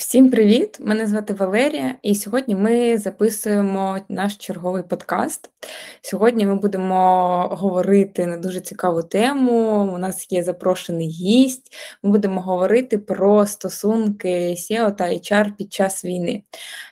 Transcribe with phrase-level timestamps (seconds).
[0.00, 0.76] Всім привіт!
[0.80, 5.50] Мене звати Валерія, і сьогодні ми записуємо наш черговий подкаст.
[6.02, 9.90] Сьогодні ми будемо говорити на дуже цікаву тему.
[9.94, 11.72] У нас є запрошений гість.
[12.02, 14.28] Ми будемо говорити про стосунки
[14.58, 16.42] SEO та HR під час війни,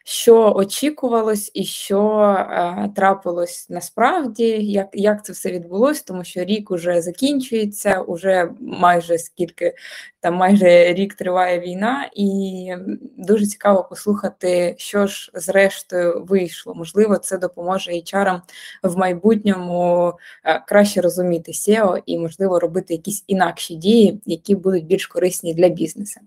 [0.05, 2.21] що очікувалось і що
[2.51, 9.19] е, трапилось насправді, як як це все відбулося, тому що рік уже закінчується, уже майже
[9.19, 9.75] скільки
[10.21, 12.75] там майже рік триває війна, і
[13.17, 16.75] дуже цікаво послухати, що ж зрештою вийшло.
[16.75, 18.41] Можливо, це допоможе HR
[18.83, 20.13] в майбутньому
[20.45, 25.69] е, краще розуміти SEO і, можливо, робити якісь інакші дії, які будуть більш корисні для
[25.69, 26.21] бізнесу.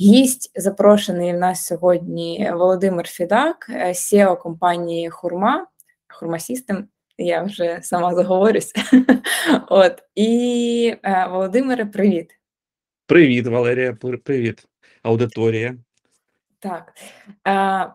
[0.00, 5.66] Гість запрошений в нас сьогодні Володимир Фідак, SEO компанії Хурма,
[6.08, 6.84] Хурма System.
[7.18, 8.72] Я вже сама заговорюся.
[9.68, 12.40] От і е, Володимире, привіт.
[13.06, 14.66] Привіт, Валерія, привіт,
[15.02, 15.76] аудиторія.
[16.60, 16.92] Так.
[17.48, 17.92] Е,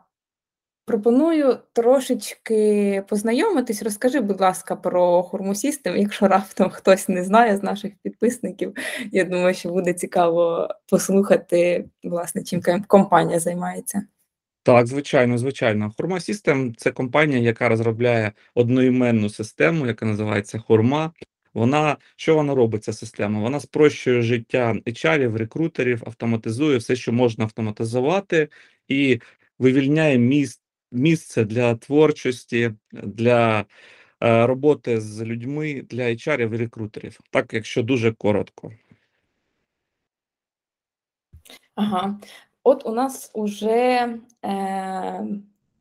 [0.88, 3.84] Пропоную трошечки познайомитись.
[3.84, 8.74] Розкажи, будь ласка, про хурмусістем, якщо раптом хтось не знає з наших підписників.
[9.12, 14.04] Я думаю, що буде цікаво послухати, власне, чим компанія займається.
[14.64, 15.92] Так, звичайно, звичайно.
[15.98, 21.12] Хурма System– це компанія, яка розробляє одноіменну систему, яка називається Хурма.
[21.56, 23.40] Вона що вона робить ця система?
[23.40, 28.50] Вона спрощує життя HR, рекрутерів, автоматизує все, що можна автоматизувати,
[28.88, 29.22] і
[29.60, 33.66] вивільняє міст, місце для творчості, для
[34.24, 37.20] е, роботи з людьми для HR і рекрутерів.
[37.30, 38.72] Так, якщо дуже коротко.
[41.76, 42.20] Ага,
[42.64, 45.28] от у нас уже е,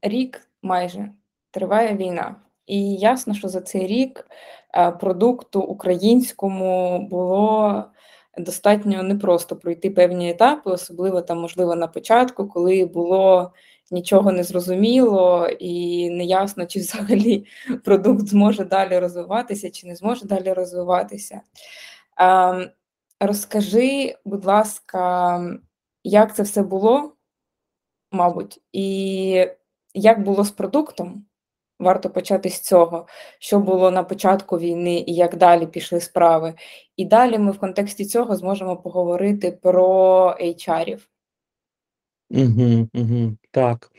[0.03, 1.12] рік майже
[1.50, 2.36] триває війна.
[2.66, 4.26] І ясно, що за цей рік
[4.74, 7.84] е, продукту українському було
[8.38, 13.52] достатньо непросто пройти певні етапи, особливо там, можливо, на початку, коли було
[13.90, 17.46] нічого не зрозуміло і неясно, чи взагалі
[17.84, 21.41] продукт зможе далі розвиватися, чи не зможе далі розвиватися.
[22.16, 22.70] Ем,
[23.20, 25.41] розкажи, будь ласка,
[26.04, 27.12] як це все було,
[28.12, 29.47] мабуть, і
[29.94, 31.24] як було з продуктом?
[31.78, 33.06] Варто почати з цього,
[33.38, 36.54] що було на початку війни і як далі пішли справи.
[36.96, 41.08] І далі ми в контексті цього зможемо поговорити про HR-ів.
[42.30, 43.90] Угу, угу, так.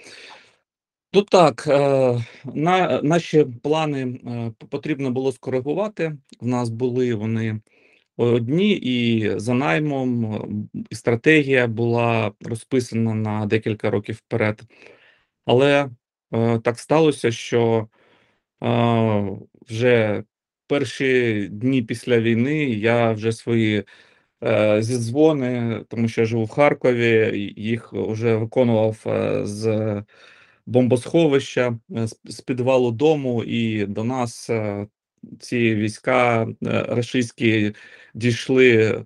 [1.13, 6.17] Ну так, е, на, наші плани е, потрібно було скоригувати.
[6.41, 7.61] В нас були вони
[8.17, 14.61] одні, і за наймом, і стратегія була розписана на декілька років вперед.
[15.45, 15.89] Але Е,
[16.63, 17.87] так сталося, що
[18.63, 19.37] е,
[19.69, 20.23] вже
[20.67, 23.83] перші дні після війни я вже свої
[24.43, 28.97] е, зідзвони, тому що я живу в Харкові, їх вже виконував
[29.43, 30.03] з
[30.65, 31.79] бомбосховища,
[32.23, 34.49] з підвалу дому, і до нас
[35.39, 37.73] ці війська рашистські
[38.13, 39.05] дійшли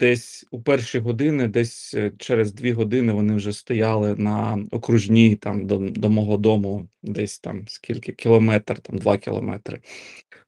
[0.00, 5.66] Десь у перші години, десь е, через дві години вони вже стояли на окружній там
[5.66, 9.80] до до мого дому, десь там скільки кілометр, там два кілометри.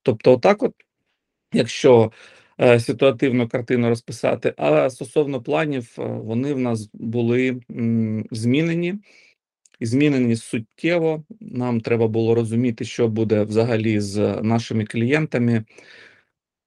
[0.03, 0.75] Тобто, отак, от,
[1.53, 2.13] якщо
[2.61, 8.95] е, ситуативну картину розписати, а стосовно планів, е, вони в нас були м, змінені,
[9.81, 11.25] і змінені суттєво.
[11.41, 15.65] Нам треба було розуміти, що буде взагалі з нашими клієнтами.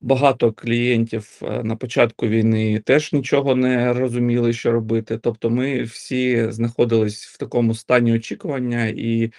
[0.01, 5.17] Багато клієнтів е, на початку війни теж нічого не розуміли, що робити.
[5.17, 9.31] Тобто, ми всі знаходились в такому стані очікування, і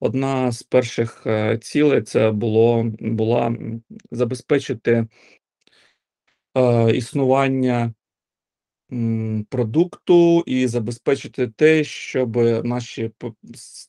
[0.00, 3.56] одна з перших е, цілей це було була
[4.10, 5.06] забезпечити
[6.56, 7.94] е, існування
[9.48, 13.10] продукту і забезпечити те, щоб наші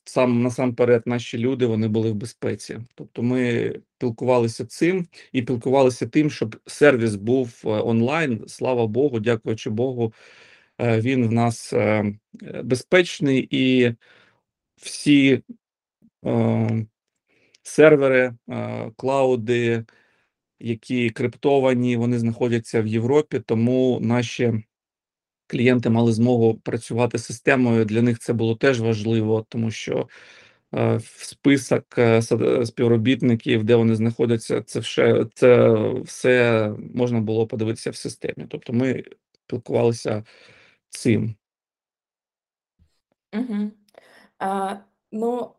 [0.04, 2.78] сам насамперед наші люди вони були в безпеці.
[2.94, 8.44] Тобто ми пілкувалися цим і пілкувалися тим, щоб сервіс був е, онлайн.
[8.48, 10.12] Слава Богу, дякуючи Богу,
[10.78, 12.14] е, він в нас е,
[12.64, 13.94] безпечний і
[14.76, 15.42] всі
[17.62, 18.34] сервери,
[18.96, 19.84] клауди.
[20.60, 24.64] Які криптовані, вони знаходяться в Європі, тому наші
[25.48, 27.84] клієнти мали змогу працювати системою.
[27.84, 30.08] Для них це було теж важливо, тому що
[30.74, 32.22] е, в список е,
[32.66, 35.74] співробітників, де вони знаходяться, це все це
[36.04, 38.46] все можна було подивитися в системі.
[38.48, 39.04] Тобто, ми
[39.46, 40.24] спілкувалися
[40.90, 41.34] цим.
[43.32, 43.70] Угу.
[44.38, 44.76] А,
[45.12, 45.54] Ну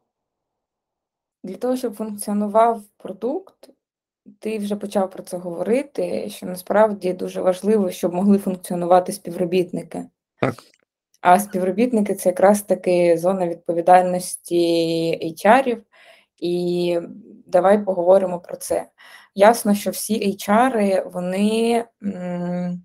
[1.44, 3.69] для того, щоб функціонував продукт,
[4.39, 10.05] ти вже почав про це говорити, що насправді дуже важливо, щоб могли функціонувати співробітники.
[10.41, 10.55] Так.
[11.21, 15.83] А співробітники це якраз таки зона відповідальності HR-ів.
[16.39, 16.99] І
[17.47, 18.85] давай поговоримо про це.
[19.35, 22.83] Ясно, що всі HR, вони м,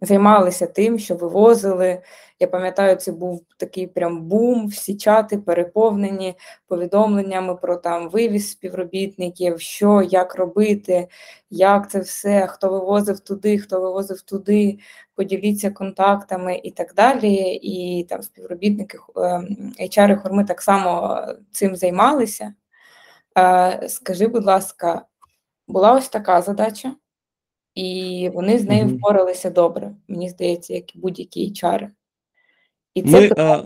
[0.00, 2.02] займалися тим, що вивозили.
[2.40, 6.34] Я пам'ятаю, це був такий прям бум, всі чати переповнені
[6.66, 11.08] повідомленнями про там вивіз співробітників, що, як робити,
[11.50, 14.78] як це все, хто вивозив туди, хто вивозив туди,
[15.14, 17.34] поділіться контактами і так далі.
[17.62, 18.98] І там співробітники
[19.80, 21.20] HR Хорми так само
[21.52, 22.54] цим займалися.
[23.88, 25.02] Скажи, будь ласка,
[25.68, 26.94] була ось така задача,
[27.76, 31.88] і вони з нею впоралися добре, мені здається, як і будь-які HR.
[32.94, 33.64] І це Ми, а,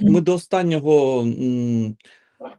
[0.00, 1.24] ми до останнього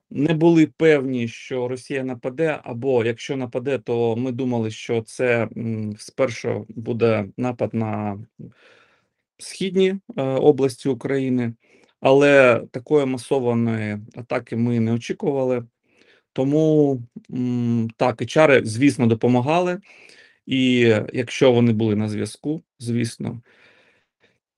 [0.10, 5.50] не були певні, що Росія нападе, або якщо нападе, то ми думали, що це
[5.98, 8.20] спершу буде напад на
[9.38, 9.88] східні
[10.18, 11.54] е, області України,
[12.00, 15.64] але такої масованої атаки ми не очікували.
[16.34, 17.02] Тому
[17.98, 19.80] так, HR, звісно, допомагали.
[20.50, 20.80] І
[21.14, 23.42] якщо вони були на зв'язку, звісно.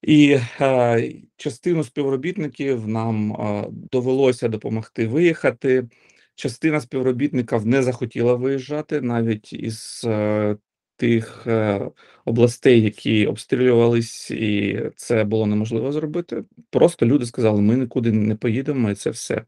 [0.01, 5.87] І е, частину співробітників нам е, довелося допомогти виїхати.
[6.35, 10.57] Частина співробітників не захотіла виїжджати навіть із е,
[10.95, 11.91] тих е,
[12.25, 16.43] областей, які обстрілювались, і це було неможливо зробити.
[16.69, 19.45] Просто люди сказали: ми нікуди не поїдемо, і це все.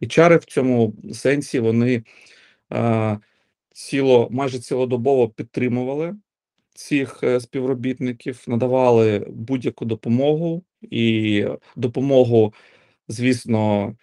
[0.00, 2.04] І чари в цьому сенсі вони
[2.72, 3.18] е,
[3.76, 6.16] ціло майже цілодобово підтримували
[6.74, 11.46] цих е, співробітників, надавали будь-яку допомогу і
[11.76, 12.54] допомогу,
[13.08, 13.94] звісно,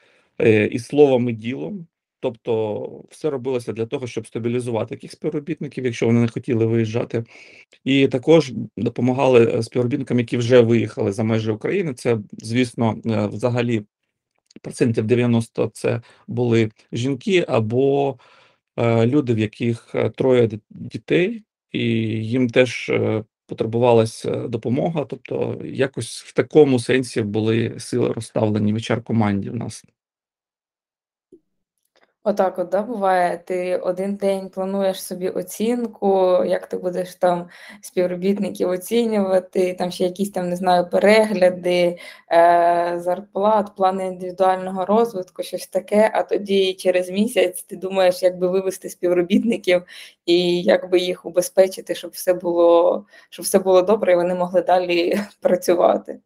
[0.42, 1.88] е, і словом, і ділом.
[2.20, 7.24] Тобто, все робилося для того, щоб стабілізувати таких співробітників, якщо вони не хотіли виїжджати,
[7.84, 11.94] і також допомагали е, співробітникам, які вже виїхали за межі України.
[11.94, 13.84] Це, звісно, взагалі
[14.62, 18.18] процентів 90 це були жінки або
[18.78, 21.80] люди, в яких е, троє дітей, і
[22.26, 25.06] їм теж е, потребувалася допомога.
[25.06, 29.86] Тобто, якось в такому сенсі були сили розставлені в HR команді в нас.
[32.26, 33.38] Отак от, да, буває.
[33.38, 37.50] Ти один день плануєш собі оцінку, як ти будеш там
[37.82, 41.98] співробітників оцінювати, там ще якісь там, не знаю, перегляди,
[42.32, 46.12] е, зарплат, плани індивідуального розвитку, щось таке.
[46.14, 49.84] А тоді через місяць ти думаєш, як би вивести співробітників
[50.26, 54.62] і як би їх убезпечити, щоб все було, щоб все було добре, і вони могли
[54.62, 56.20] далі працювати.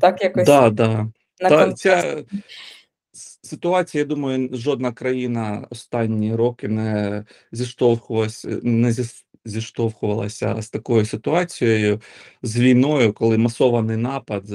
[0.00, 1.06] Так якось Да, да.
[1.40, 2.16] на Та ця
[3.42, 8.94] ситуація, я думаю, жодна країна останні роки не зіштовхувалася, не
[9.44, 12.00] зіштовхувалася з такою ситуацією,
[12.42, 14.46] з війною, коли масований напад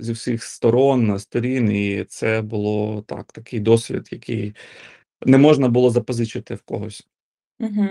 [0.00, 4.54] зі всіх сторон, сторін, і це було так, такий досвід, який
[5.26, 7.08] не можна було запозичити в когось.
[7.60, 7.86] Угу.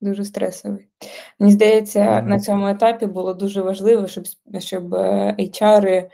[0.00, 0.86] Дуже стресовий.
[1.38, 4.24] Мені здається, на цьому етапі було дуже важливо, щоб,
[4.58, 6.10] щоб е, HR,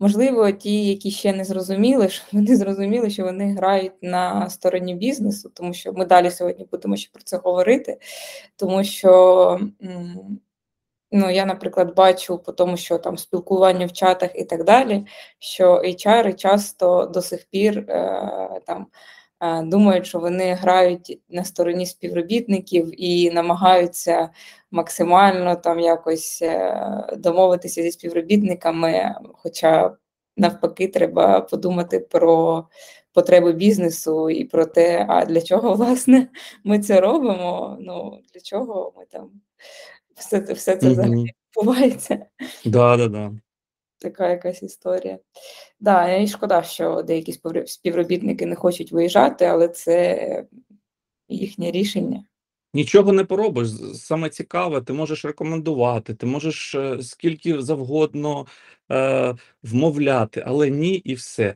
[0.00, 5.50] можливо, ті, які ще не зрозуміли, що вони зрозуміли, що вони грають на стороні бізнесу,
[5.54, 7.98] тому що ми далі сьогодні будемо ще про це говорити,
[8.56, 9.60] тому що.
[11.12, 15.06] Ну, я, наприклад, бачу по тому, що там спілкування в чатах і так далі,
[15.38, 18.86] що HR часто до сих пір е, там
[19.64, 24.30] думають, що вони грають на стороні співробітників і намагаються
[24.70, 29.14] максимально там якось е, домовитися зі співробітниками.
[29.32, 29.96] Хоча
[30.36, 32.64] навпаки, треба подумати про
[33.12, 36.28] потреби бізнесу і про те, а для чого власне
[36.64, 37.76] ми це робимо.
[37.80, 39.30] Ну для чого ми там
[40.14, 42.26] все це все це взагалі відбувається.
[42.64, 43.32] Да, да, да.
[43.98, 45.18] Така якась історія.
[45.80, 50.44] Да, і шкода, що деякі співробітники не хочуть виїжджати, але це
[51.28, 52.24] їхнє рішення.
[52.74, 53.68] Нічого не поробиш.
[53.94, 58.46] Саме цікаве, ти можеш рекомендувати, ти можеш е, скільки завгодно
[58.92, 61.54] е, вмовляти, але ні, і все.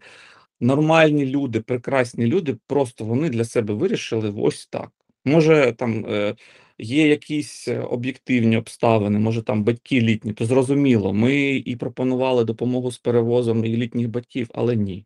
[0.61, 4.91] Нормальні люди, прекрасні люди, просто вони для себе вирішили ось так.
[5.25, 6.35] Може, там е,
[6.83, 11.13] є якісь е, об'єктивні обставини, може там батьки літні, то зрозуміло.
[11.15, 15.05] Ми і пропонували допомогу з перевозом і літніх батьків, але ні.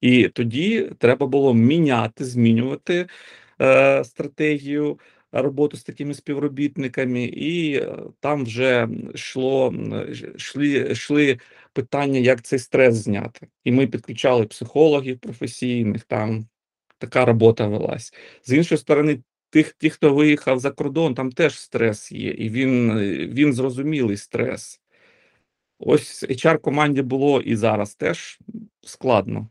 [0.00, 3.06] І тоді треба було міняти, змінювати
[3.60, 4.98] е, стратегію
[5.32, 9.74] роботи з такими співробітниками, і е, там вже йшло,
[10.36, 11.38] йшли, йшли
[11.72, 13.48] питання, як цей стрес зняти.
[13.64, 16.46] І ми підключали психологів професійних, там
[16.98, 18.12] така робота велась.
[18.44, 19.18] З іншої сторони,
[19.50, 24.80] тих, ті, хто виїхав за кордон, там теж стрес є, і він, він зрозумілий стрес.
[25.78, 28.38] Ось HR команді було і зараз теж
[28.82, 29.48] складно.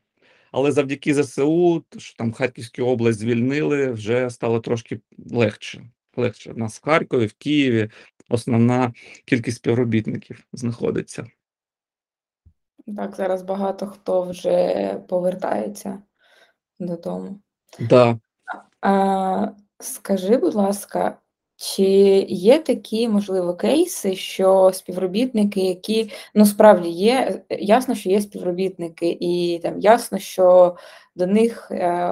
[0.51, 5.89] Але завдяки ЗСУ, що там Харківську область звільнили, вже стало трошки легше.
[6.15, 6.51] Легше.
[6.51, 7.89] У нас в Харкові, в Києві
[8.29, 8.93] основна
[9.25, 11.27] кількість співробітників знаходиться.
[12.95, 16.01] Так, зараз багато хто вже повертається
[16.79, 17.39] додому.
[17.79, 18.19] Да.
[18.81, 19.47] А,
[19.79, 21.17] Скажи, будь ласка,
[21.55, 21.83] чи
[22.29, 29.59] є такі, можливо, кейси, що співробітники, які ну справді є, ясно, що є співробітники, і
[29.63, 30.75] там ясно, що
[31.15, 32.11] до них е,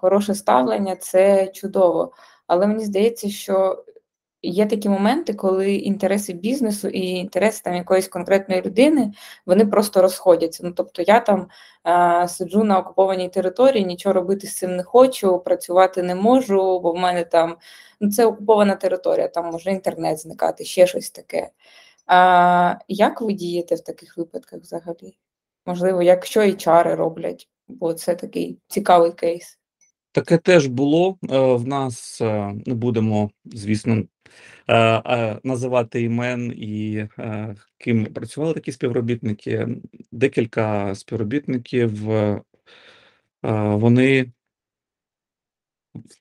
[0.00, 2.12] хороше ставлення це чудово.
[2.46, 3.84] Але мені здається, що
[4.42, 9.12] є такі моменти, коли інтереси бізнесу і інтереси там якоїсь конкретної людини
[9.46, 10.62] вони просто розходяться.
[10.66, 11.48] Ну тобто я там
[11.86, 16.92] е, сиджу на окупованій території, нічого робити з цим не хочу, працювати не можу, бо
[16.92, 17.56] в мене там
[18.00, 21.50] ну це окупована територія, там може інтернет зникати, ще щось таке.
[22.06, 25.18] А як ви дієте в таких випадках взагалі?
[25.66, 29.58] Можливо, якщо HR роблять, бо це такий цікавий кейс.
[30.12, 32.20] Таке теж було е, в нас.
[32.20, 34.04] Е, не будемо, звісно,
[34.70, 37.06] е, називати імен і
[37.78, 39.68] ким працювали такі співробітники.
[40.12, 41.92] Декілька співробітників
[43.42, 44.32] вони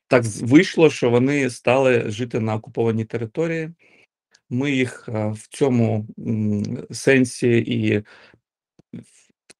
[0.07, 3.69] так вийшло, що вони стали жити на окупованій території.
[4.49, 6.07] Ми їх в цьому
[6.91, 8.03] сенсі і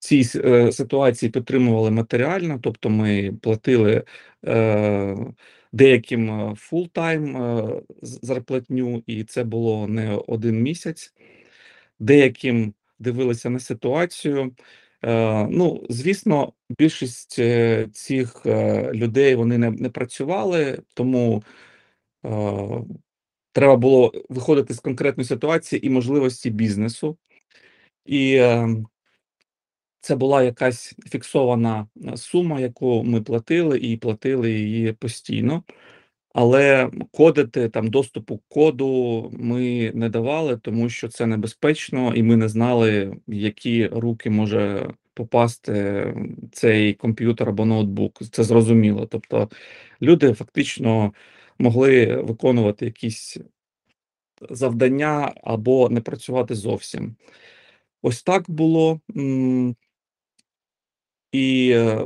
[0.02, 4.04] цій е, ситуації підтримували матеріально, тобто ми платили
[4.46, 5.18] е,
[5.72, 11.14] деяким full-time е, зарплатню, і це було не один місяць.
[12.00, 14.56] Деяким дивилися на ситуацію.
[15.50, 17.40] Ну, звісно, більшість
[17.94, 18.46] цих
[18.94, 21.44] людей вони не, не працювали, тому
[23.52, 27.18] треба було виходити з конкретної ситуації і можливості бізнесу.
[28.06, 28.68] І е,
[30.02, 35.64] це була якась фіксована е, сума, яку ми платили, і платили її постійно.
[36.34, 42.50] Але кодити там доступу коду ми не давали, тому що це небезпечно, і ми не
[42.50, 46.06] знали, які руки може попасти
[46.52, 48.20] цей комп'ютер або ноутбук.
[48.32, 49.06] Це зрозуміло.
[49.06, 49.50] Тобто
[50.02, 51.14] люди фактично
[51.60, 53.38] могли виконувати якісь
[54.50, 57.16] завдання або не працювати зовсім.
[58.02, 59.00] Ось так було.
[61.32, 62.06] І е,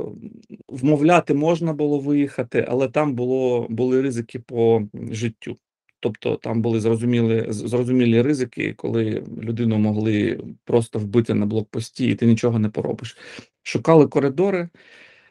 [0.68, 5.56] вмовляти можна було виїхати, але там було були ризики по життю.
[6.00, 12.26] Тобто там були зрозумілі зрозумілі ризики, коли людину могли просто вбити на блокпості, і ти
[12.26, 13.16] нічого не поробиш.
[13.62, 14.68] Шукали коридори,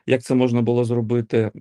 [0.07, 1.51] як це можна було зробити.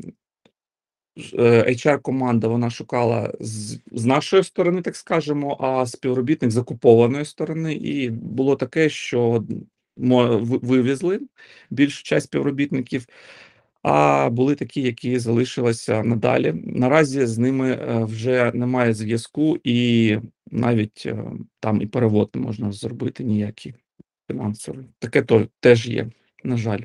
[1.16, 8.10] HR-команда вона шукала з, з нашої сторони, так скажемо, а співробітник з окупованої сторони, і
[8.10, 9.44] було таке, що
[9.96, 11.20] вивезли
[11.70, 13.06] більшу часть співробітників,
[13.82, 16.52] а були такі, які залишилися надалі.
[16.64, 20.18] Наразі з ними е, вже немає зв'язку, і
[20.50, 21.24] навіть е,
[21.60, 23.74] там і перевод не можна зробити ніякий
[24.30, 24.86] фінансовий.
[24.98, 26.10] Таке то теж є,
[26.44, 26.80] на жаль.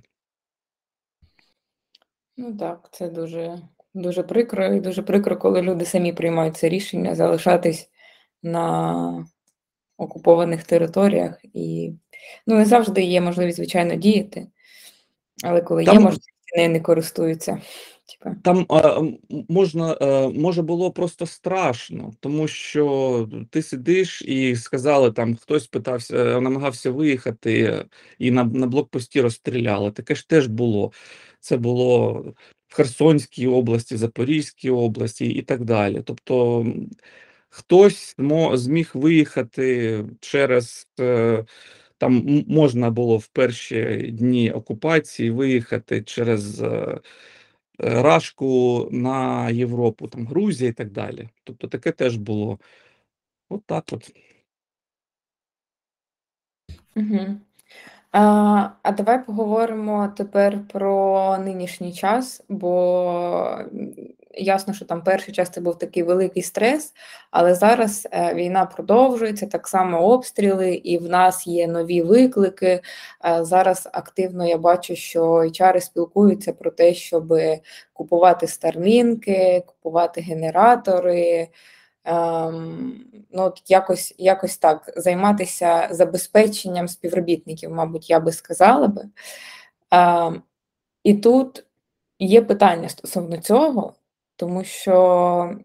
[2.37, 3.61] Ну так, це дуже
[3.93, 7.89] дуже прикро, і дуже прикро, коли люди самі приймають це рішення залишатись
[8.43, 9.25] на
[9.97, 11.93] окупованих територіях і
[12.47, 14.47] Ну, не завжди є можливість, звичайно, діяти,
[15.43, 15.93] але коли Там...
[15.93, 17.61] є можливість, нею не користуються.
[18.43, 19.01] Там а,
[19.49, 19.97] можна
[20.35, 26.91] може було просто страшно, тому що ти сидиш і сказали, там хтось питався, е, намагався
[26.91, 27.85] виїхати,
[28.19, 29.91] і на на блокпості розстріляли.
[29.91, 30.91] Таке ж теж було.
[31.39, 32.11] Це було
[32.67, 36.01] в Херсонській області, Запорізькій області і так далі.
[36.05, 36.65] Тобто
[37.49, 38.15] хтось
[38.53, 40.88] зміг виїхати через.
[40.99, 41.45] Е,
[41.99, 46.99] там можна було в перші дні окупації виїхати через е, е,
[47.79, 51.29] Рашку на Європу, там Грузія і так далі.
[51.43, 52.59] Тобто таке теж було.
[53.49, 54.11] От так от.
[56.95, 57.39] Угу.
[58.11, 63.59] А а давай поговоримо тепер про нинішній час, бо
[64.31, 66.93] ясно, що там перший час це був такий великий стрес,
[67.31, 72.81] але зараз е, війна продовжується, так само обстріли, і в нас є нові виклики.
[73.25, 77.33] Е, зараз активно я бачу, що HR спілкуються про те, щоб
[77.93, 81.48] купувати старлінки, купувати генератори.
[82.03, 89.09] Ем, ну, от якось якось так займатися забезпеченням співробітників, мабуть, я би сказала би.
[89.91, 90.43] Ем,
[91.03, 91.65] і тут
[92.19, 93.93] є питання стосовно цього,
[94.39, 95.55] тому що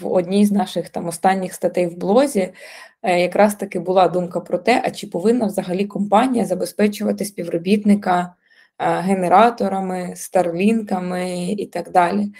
[0.00, 2.52] в одній з наших там останніх статей в блозі
[3.02, 8.34] е, якраз таки була думка про те, а чи повинна взагалі компанія забезпечувати співробітника
[8.78, 12.32] е, генераторами, старлінками і так далі.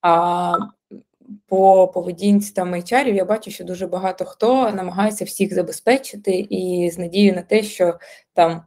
[0.00, 0.54] А
[1.46, 6.98] по поведінці там HR я бачу, що дуже багато хто намагається всіх забезпечити і з
[6.98, 7.98] надією на те, що
[8.34, 8.62] там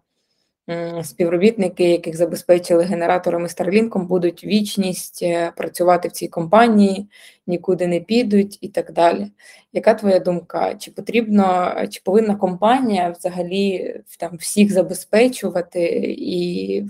[1.04, 7.08] співробітники, яких забезпечили генераторами Starlink, будуть вічність е, працювати в цій компанії,
[7.48, 9.32] нікуди не підуть і так далі.
[9.74, 10.76] Яка твоя думка?
[10.76, 16.84] Чи потрібно, чи повинна компанія взагалі там всіх забезпечувати і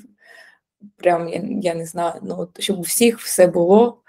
[0.96, 4.01] прям я, я не знаю, ну щоб у всіх все було?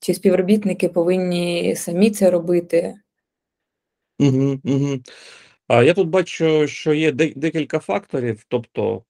[0.00, 2.94] Чи співробітники повинні самі це робити?
[4.18, 4.98] Угу, угу.
[5.70, 9.04] Я тут бачу, що є декілька факторів, тобто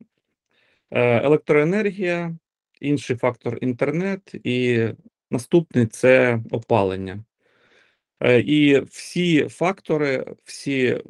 [0.90, 2.38] е, електроенергія,
[2.80, 4.88] інший фактор інтернет, і
[5.30, 7.24] наступний це опалення.
[8.20, 11.02] Е, і всі фактори, всі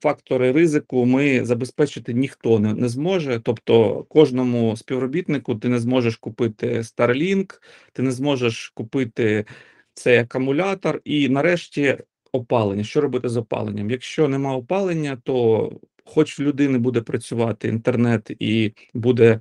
[0.00, 3.40] фактори ризику ми забезпечити ніхто не, не зможе.
[3.44, 7.60] Тобто, кожному співробітнику ти не зможеш купити Starlink,
[7.92, 9.44] ти не зможеш купити
[9.94, 11.98] цей акумулятор, і нарешті
[12.32, 12.84] опалення.
[12.84, 13.90] Що робити з опаленням?
[13.90, 15.72] Якщо нема опалення, то
[16.04, 19.40] хоч в людини буде працювати інтернет і буде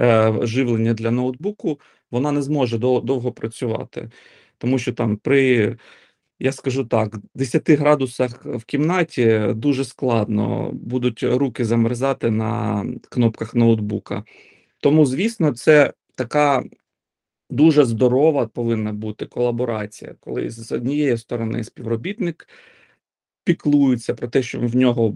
[0.00, 1.80] е, живлення для ноутбуку,
[2.10, 4.10] вона не зможе довго працювати,
[4.58, 5.76] тому що там при
[6.40, 14.24] я скажу так, 10 градусах в кімнаті дуже складно, будуть руки замерзати на кнопках ноутбука.
[14.80, 16.64] Тому, звісно, це така
[17.50, 22.48] дуже здорова повинна бути колаборація, коли з однієї сторони співробітник
[23.44, 25.14] піклується про те, що в нього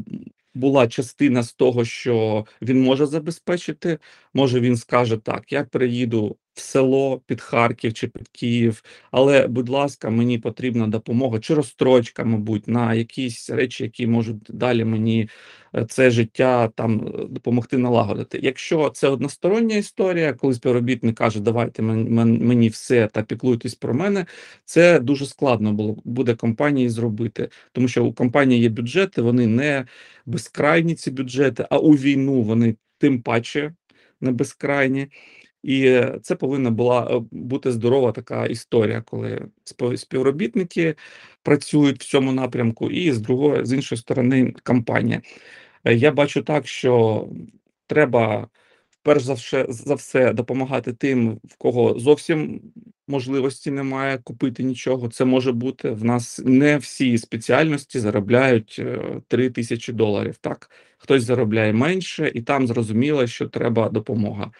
[0.54, 3.98] була частина з того, що він може забезпечити.
[4.34, 9.68] Може він скаже так: я приїду в село під Харків чи під Київ, але, будь
[9.68, 15.28] ласка, мені потрібна допомога чи розстрочка, мабуть, на якісь речі, які можуть далі мені
[15.74, 18.40] е, це життя там е, допомогти налагодити.
[18.42, 24.26] Якщо це одностороння історія, коли співробітник каже, давайте мені все та піклуйтесь про мене,
[24.64, 29.86] це дуже складно було буде компанії зробити, тому що у компанії є бюджети, вони не
[30.26, 33.74] безкрайні ці бюджети, а у війну вони тим паче
[34.20, 35.08] не безкрайні.
[35.62, 39.48] І це повинна була е, бути здорова така історія, коли
[39.96, 40.94] співробітники
[41.42, 45.22] працюють в цьому напрямку, і з другої, з іншої сторони, компанія.
[45.84, 47.28] Е, я бачу так, що
[47.86, 48.48] треба
[49.02, 52.60] перш за все за все допомагати тим, в кого зовсім
[53.08, 55.08] можливості немає купити нічого.
[55.08, 58.82] Це може бути в нас не всі спеціальності заробляють
[59.28, 60.36] 3 е, тисячі доларів.
[60.36, 64.50] Так, хтось заробляє менше, і там зрозуміло, що треба допомога.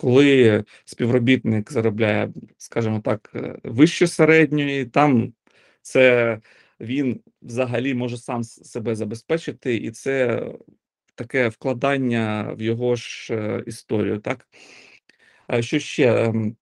[0.00, 5.32] Коли співробітник заробляє, скажімо так, е, вище середньої, там
[5.82, 6.38] це
[6.80, 10.46] він взагалі може сам себе забезпечити, і це
[11.14, 14.18] таке вкладання в його ж е, історію.
[14.18, 14.48] Так
[15.60, 16.56] що ще ем,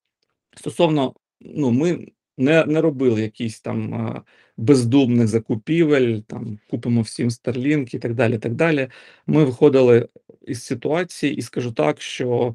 [0.56, 2.06] стосовно, ну ми
[2.38, 4.22] не не робили якісь там е,
[4.56, 8.38] бездумних закупівель, там купимо всім Starlink і так далі.
[8.38, 8.88] так далі.
[9.26, 10.08] Ми виходили
[10.46, 12.54] із ситуації, і скажу так, що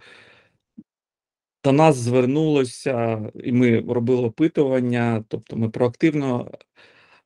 [1.63, 6.52] до нас звернулося, і ми робили опитування, тобто ми проактивно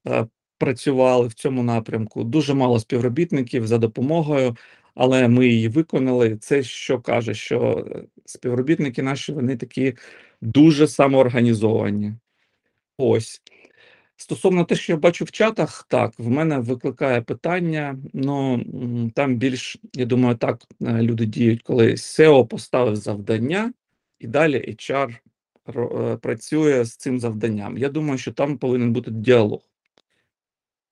[0.08, 2.24] е, працювали в цьому напрямку.
[2.24, 4.58] Дуже мало співробітників за допомогою,
[4.96, 6.38] але ми її виконали.
[6.38, 9.94] Це що каже, що е, співробітники наші вони такі
[10.42, 12.14] дуже самоорганізовані.
[12.98, 13.42] Ось.
[14.20, 17.98] Стосовно те, що я бачу в чатах, так, в мене викликає питання.
[18.14, 18.64] Ну
[19.16, 23.74] там більш, я думаю, так е, люди діють, коли SEO поставив завдання,
[24.20, 25.18] і далі HR
[25.68, 27.78] е, працює з цим завданням.
[27.78, 29.62] Я думаю, що там повинен бути діалог.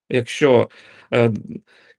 [0.10, 0.70] Якщо
[1.14, 1.32] е,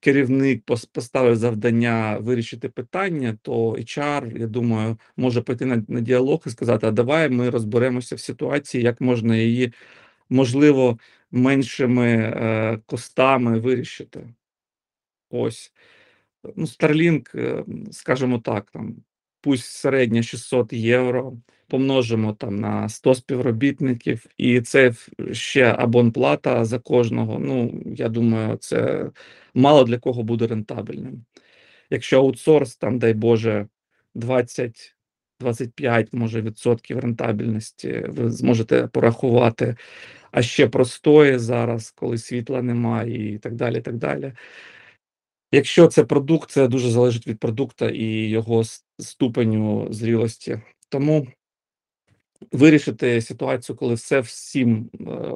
[0.00, 6.50] керівник поставив завдання вирішити питання, то HR, я думаю, може пойти на, на діалог і
[6.50, 9.72] сказати: а давай ми розберемося в ситуації, як можна її
[10.28, 10.98] можливо
[11.30, 14.34] меншими е, костами вирішити.
[15.30, 15.72] Ось.
[16.56, 18.96] Ну, Starlink, е, скажімо так, там
[19.46, 21.32] пусть середня 600 євро,
[21.68, 24.92] помножимо там на 100 співробітників, і це
[25.32, 27.38] ще абонплата за кожного.
[27.38, 29.10] Ну, я думаю, це
[29.54, 31.24] мало для кого буде рентабельним.
[31.90, 33.66] Якщо аутсорс, там, дай Боже,
[34.14, 34.92] 20.
[35.40, 39.76] 25, може, відсотків рентабельності, ви зможете порахувати,
[40.30, 43.80] а ще простої зараз, коли світла немає, і так далі.
[43.80, 44.32] так далі.
[45.52, 48.62] Якщо це продукт, це дуже залежить від продукту і його
[48.98, 50.60] ступеню зрілості.
[50.88, 51.26] Тому
[52.52, 55.32] вирішити ситуацію, коли все всім, е,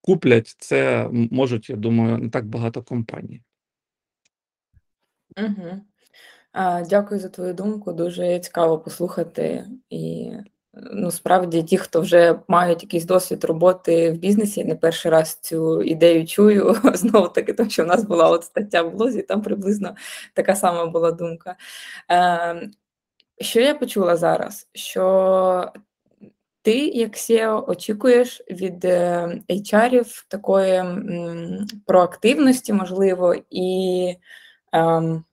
[0.00, 3.42] куплять, це можуть, я думаю, не так багато компаній.
[6.52, 7.92] А, дякую за твою думку.
[7.92, 9.66] Дуже цікаво послухати.
[9.90, 10.32] І,
[10.76, 15.82] ну, справді, ті, хто вже мають якийсь досвід роботи в бізнесі, не перший раз цю
[15.82, 16.76] ідею чую.
[16.94, 19.94] Знову таки, тому що в нас була от стаття в блозі, там приблизно
[20.34, 21.56] така сама була думка.
[22.08, 22.70] Ем,
[23.40, 24.68] що я почула зараз?
[24.74, 25.72] Що
[26.62, 34.14] ти, як SEO, очікуєш від, е, HR такої, м, проактивності, можливо, і,
[34.72, 35.24] ем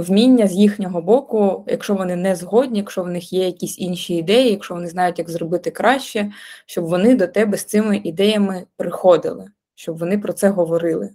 [0.00, 4.50] вміння з їхнього боку, якщо вони не згодні, якщо в них є якісь інші ідеї,
[4.50, 6.30] якщо вони знають, як зробити краще,
[6.66, 11.10] щоб вони до тебе з цими ідеями приходили, щоб вони про це говорили.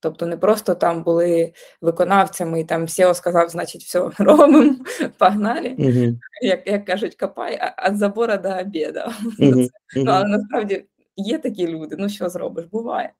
[0.00, 4.74] Тобто не просто там були виконавцями, і там SEO сказав, значить, все, робимо,
[5.18, 5.74] погнали.
[5.78, 6.20] Мгм.
[6.42, 9.12] Як як кажуть, копай а від забора до обіда.
[9.38, 10.84] Мгм, Ну, але насправді
[11.16, 13.12] є такі люди, ну що зробиш, буває.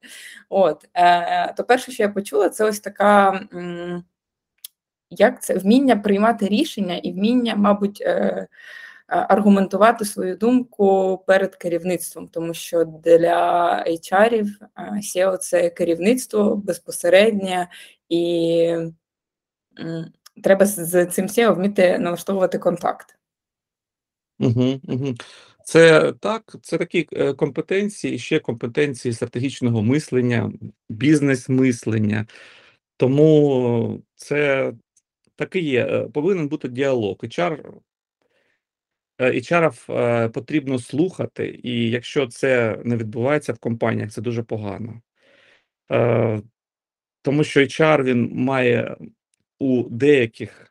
[0.49, 3.41] От, е, то перше, що я почула, це ось така.
[3.55, 4.05] М
[5.11, 8.49] як це вміння приймати рішення і вміння, мабуть, е,
[9.07, 17.69] аргументувати свою думку перед керівництвом, тому що для HR SEO– це керівництво безпосереднє,
[18.09, 18.77] і
[20.43, 23.19] треба з цим SEO вміти налаштовувати контакт.
[24.39, 25.15] Мгм, мгм.
[25.65, 30.53] Це так, це такі, е, компетенції, ще компетенції стратегічного мислення,
[30.89, 32.27] бізнес-мислення.
[32.97, 34.73] Тому це
[35.37, 35.87] так і є.
[35.87, 37.17] Е, повинен бути діалог.
[37.23, 37.73] HR
[39.19, 45.01] е, HR е, потрібно слухати, і якщо це не відбувається в компаніях, це дуже погано.
[45.93, 46.43] Е,
[47.23, 48.97] тому що HR він має
[49.59, 50.71] у деяких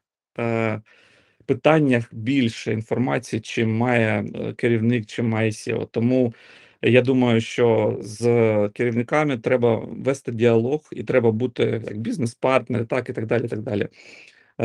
[1.45, 4.25] питаннях більше інформації, чим має
[4.57, 5.87] керівник, чим має SEO.
[5.91, 6.33] Тому
[6.81, 8.21] я думаю, що з
[8.73, 13.45] керівниками треба вести діалог і треба бути як бізнес-партнер, так і так далі.
[13.45, 13.87] І так далі.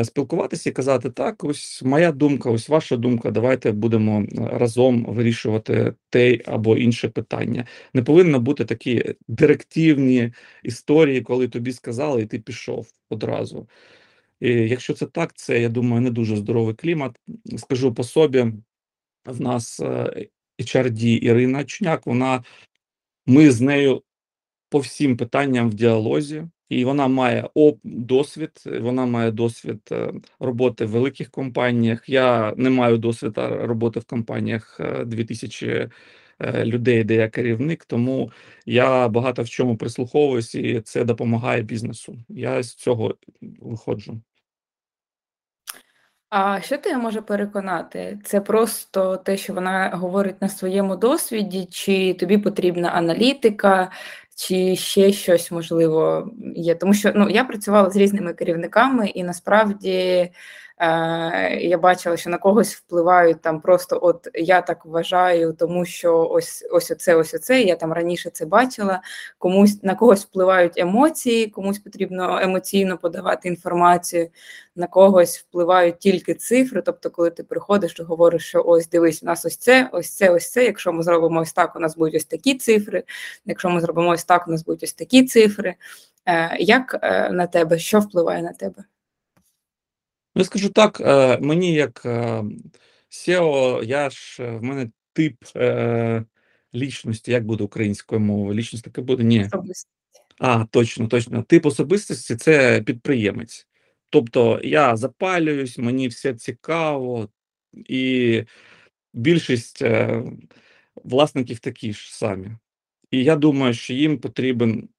[0.03, 3.31] Спілкуватися і казати: "Так, ось моя думка, ось ваша думка.
[3.31, 7.65] Давайте будемо разом вирішувати те або інше питання".
[7.93, 13.67] Не повинно бути такі директивні історії, коли тобі сказали, і ти пішов одразу.
[14.39, 17.19] І якщо це так, це, я думаю, не дуже здоровий клімат.
[17.57, 18.45] Скажу по собі,
[19.25, 19.79] в нас
[20.59, 22.43] HRD Ірина Чуняк, вона
[23.25, 24.03] ми з нею
[24.69, 27.49] по всім питанням в діалозі, і вона має
[27.83, 32.09] досвід, вона має досвід е, роботи в великих компаніях.
[32.09, 35.89] Я не маю досвіду роботи в компаніях 2000
[36.39, 38.31] е, людей, де я керівник, тому
[38.65, 42.17] я багато в чому прислуховуюсь, і це допомагає бізнесу.
[42.29, 44.21] Я з цього виходжу.
[46.29, 48.19] А що тебе може переконати?
[48.23, 53.91] Це просто те, що вона говорить на своєму досвіді, чи тобі потрібна аналітика,
[54.39, 56.75] чи ще щось можливо є?
[56.75, 60.29] Тому що ну, я працювала з різними керівниками, і насправді
[60.81, 66.27] Е, я бачила, що на когось впливають там просто от я так вважаю, тому що
[66.31, 67.61] ось ось оце, ось оце.
[67.61, 69.01] Я там раніше це бачила.
[69.37, 74.29] Комусь на когось впливають емоції, комусь потрібно емоційно подавати інформацію,
[74.75, 76.81] на когось впливають тільки цифри.
[76.81, 80.29] Тобто, коли ти приходиш і говориш, що ось дивись, у нас ось це, ось це,
[80.29, 80.65] ось це.
[80.65, 83.03] Якщо ми зробимо ось так, у нас будуть ось такі цифри.
[83.45, 85.75] Якщо ми зробимо ось так, у нас будуть ось такі цифри.
[86.25, 88.83] Е, як е, на тебе, що впливає на тебе?
[90.39, 92.43] Ну, я скажу так, е, мені як е,
[93.09, 96.23] SEO, я ж е, в мене тип е,
[96.75, 98.53] лічності, як буде українською мовою?
[98.53, 99.23] Лічність таке буде?
[99.23, 99.49] Ні.
[100.39, 101.43] А, точно, точно.
[101.43, 103.67] Тип особистості це підприємець.
[104.09, 107.29] Тобто я запалююсь, мені все цікаво,
[107.73, 108.43] і
[109.13, 110.23] більшість е,
[110.95, 112.47] власників такі ж самі.
[113.11, 114.89] І я думаю, що їм потрібен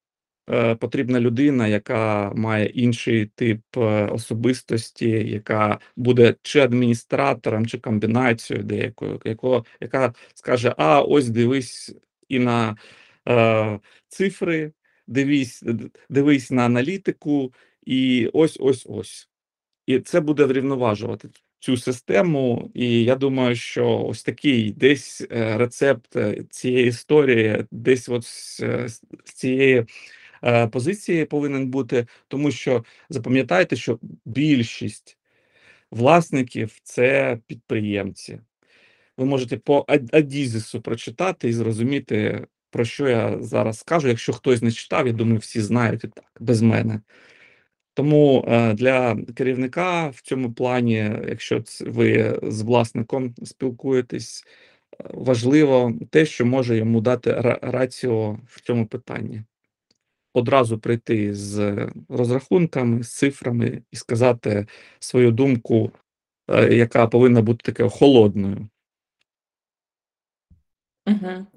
[0.79, 9.21] потрібна людина, яка має інший тип е, особистості, яка буде чи адміністратором, чи комбінацією деякою,
[9.25, 11.95] яко, яка скаже: А, ось дивись
[12.29, 12.75] і на
[13.27, 14.71] е, цифри,
[15.07, 15.63] дивись,
[16.09, 17.53] дивись на аналітику,
[17.85, 19.29] і ось ось ось.
[19.85, 22.71] І це буде врівноважувати цю систему.
[22.73, 26.17] І я думаю, що ось такий десь е, рецепт
[26.49, 29.85] цієї історії, десь от з цієї.
[30.43, 35.17] Е, позиції повинен бути, тому що запам'ятайте, що більшість
[35.91, 38.39] власників це підприємці.
[39.17, 44.07] Ви можете по Адізісу прочитати і зрозуміти, про що я зараз скажу.
[44.07, 47.01] Якщо хтось не читав, я думаю, всі знають і так без мене.
[47.93, 50.95] Тому, е, для керівника в цьому плані,
[51.27, 54.43] якщо ви з власником спілкуєтесь,
[55.01, 59.43] е, важливо те, що може йому дати ра раціо в цьому питанні.
[60.33, 64.67] Одразу прийти з розрахунками, з цифрами і сказати
[64.99, 65.91] свою думку,
[66.47, 68.67] е, яка повинна бути такою холодною.
[71.05, 71.47] Мгм.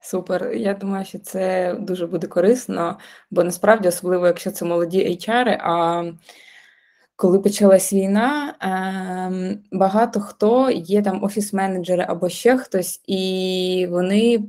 [0.00, 0.52] Супер.
[0.52, 2.98] Я думаю, що це дуже буде корисно,
[3.30, 6.04] бо насправді, особливо якщо це молоді HR, а
[7.16, 14.44] коли почалась війна, ем, багато хто є там офіс-менеджери або ще хтось, і вони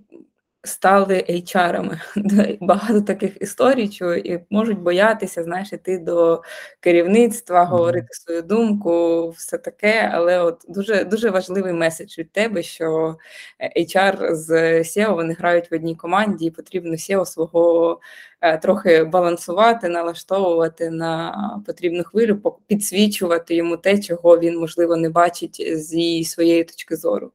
[0.63, 2.01] стали HR-ами.
[2.61, 6.41] Багато таких історій чую і можуть боятися, знаєш, іти до
[6.79, 10.11] керівництва, говорити свою думку, все таке.
[10.13, 13.17] Але от дуже дуже важливий меседж від тебе, що
[13.59, 17.99] е, HR з SEO вони грають в одній команді, і потрібно SEO свого
[18.41, 25.77] е, трохи балансувати, налаштовувати на потрібну хвилю, підсвічувати йому те, чого він можливо не бачить
[25.77, 27.31] зі своєї точки зору.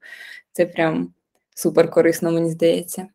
[0.53, 1.15] Це прям
[1.55, 3.09] супер корисно, мені здається.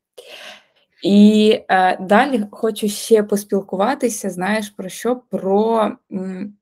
[1.04, 5.16] І е, далі хочу ще поспілкуватися, знаєш, про що?
[5.16, 6.58] Про м,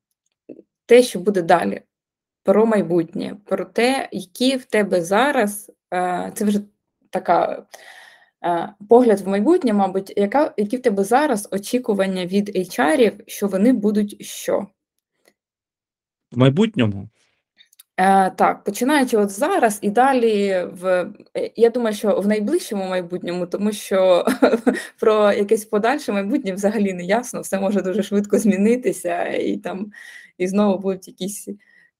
[0.85, 1.81] те, що буде далі,
[2.43, 6.61] про майбутнє, про те, які в тебе зараз, е, це вже
[7.09, 7.65] така
[8.45, 13.73] е, погляд в майбутнє, мабуть, яка, які в тебе зараз очікування від HR-ів, що вони
[13.73, 14.67] будуть що?
[16.31, 17.09] В майбутньому
[17.99, 20.85] Е, так, починаючи от зараз і далі в
[21.37, 24.25] е, я думаю, що в найближчому майбутньому, тому що
[24.99, 29.91] про якесь подальше майбутнє взагалі не ясно, все може дуже швидко змінитися, і там
[30.37, 31.49] і знову будуть якісь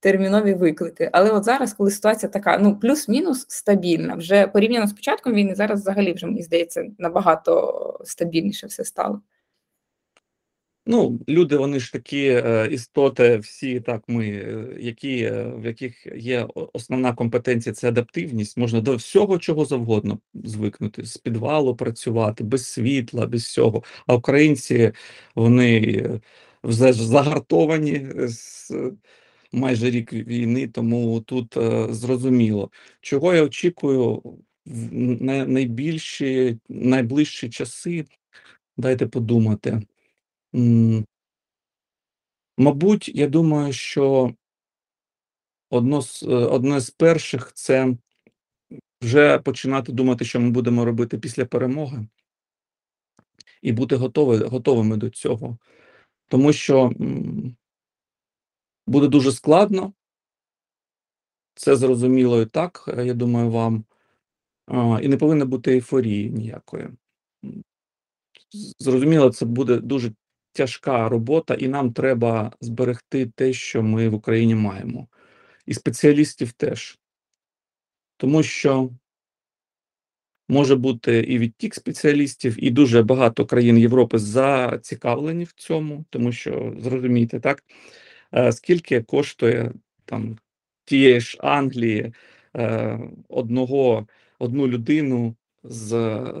[0.00, 1.10] термінові виклики.
[1.12, 5.80] Але от зараз, коли ситуація така, ну плюс-мінус стабільна, вже порівняно з початком війни, зараз
[5.80, 9.20] взагалі вже мені здається набагато стабільніше все стало.
[10.90, 16.06] Ну, люди, вони ж такі е, істоти, всі так ми, е, які, е, в яких
[16.16, 18.56] є основна компетенція це адаптивність.
[18.56, 23.82] Можна до всього чого завгодно звикнути, з підвалу працювати, без світла, без всього.
[24.06, 24.92] А українці
[25.34, 26.04] вони
[26.64, 28.72] вже загартовані з
[29.52, 31.54] майже рік війни, тому тут
[31.90, 32.70] зрозуміло.
[33.00, 34.22] Чого я очікую
[34.66, 34.92] в
[35.46, 38.04] найбільші, найближчі часи,
[38.76, 39.82] дайте подумати.
[42.58, 44.34] Мабуть, я думаю, що
[45.70, 47.96] одно з, е, одне з перших це
[49.02, 52.08] вже починати думати, що ми будемо робити після перемоги,
[53.62, 55.58] і бути готові, готовими до цього.
[56.28, 56.92] Тому що
[58.86, 59.92] буде дуже складно,
[61.54, 63.84] це зрозуміло і так, е, я думаю, вам.
[65.02, 66.88] І не повинно бути ейфорії ніякої.
[68.78, 70.12] Зрозуміло, це буде дуже
[70.52, 75.08] тяжка робота, і нам треба зберегти те, що ми в Україні маємо.
[75.66, 76.98] І спеціалістів теж.
[78.16, 78.90] Тому що
[80.48, 86.74] може бути і відтік спеціалістів, і дуже багато країн Європи зацікавлені в цьому, тому що
[86.78, 87.64] зрозумійте, так
[88.34, 89.72] е, скільки коштує
[90.04, 90.38] там
[90.84, 92.12] тієї ж Англії
[92.56, 94.06] е, одного,
[94.38, 95.88] одну людину з,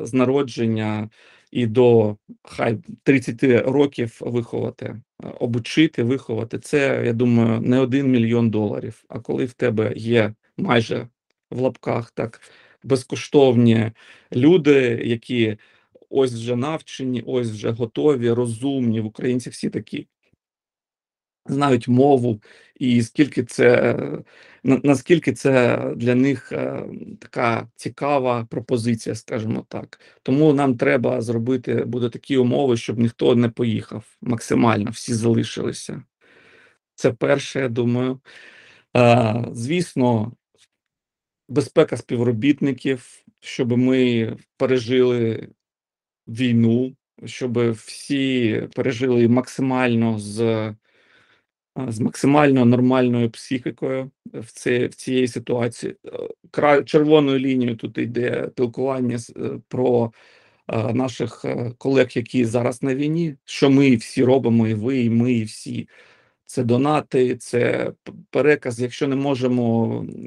[0.02, 1.10] з народження
[1.50, 5.00] і до хай 30 років виховати,
[5.40, 6.58] обучити, виховати.
[6.58, 9.04] Це, я думаю, не один мільйон доларів.
[9.08, 11.08] А коли в тебе є майже
[11.50, 12.40] в лапках так
[12.82, 13.92] безкоштовні
[14.32, 15.56] люди, які
[16.10, 19.00] ось вже навчені, ось вже готові, розумні.
[19.00, 20.06] В українці всі такі
[21.48, 22.42] знають мову,
[22.80, 23.96] і скільки це
[24.64, 26.82] на- наскільки це для них е,
[27.20, 30.00] така цікава пропозиція, скажімо так.
[30.22, 36.02] Тому нам треба зробити буде такі умови, щоб ніхто не поїхав максимально, всі залишилися.
[36.94, 38.20] Це перше, я думаю.
[38.96, 40.32] Е, звісно,
[41.48, 45.48] безпека співробітників, щоб ми пережили
[46.28, 50.74] війну, щоб всі пережили максимально з,
[51.76, 55.96] з максимально нормальною психікою в це, в цієї ситуації.
[56.06, 56.10] Е,
[56.50, 60.12] Кра- червоною лінією тут йде спілкування з- е, про
[60.68, 61.44] е, наших
[61.78, 65.88] колег, які зараз на війні, що ми всі робимо, і ви, і ми, і всі.
[66.46, 67.92] Це донати, це
[68.30, 68.80] переказ.
[68.80, 69.86] Якщо не можемо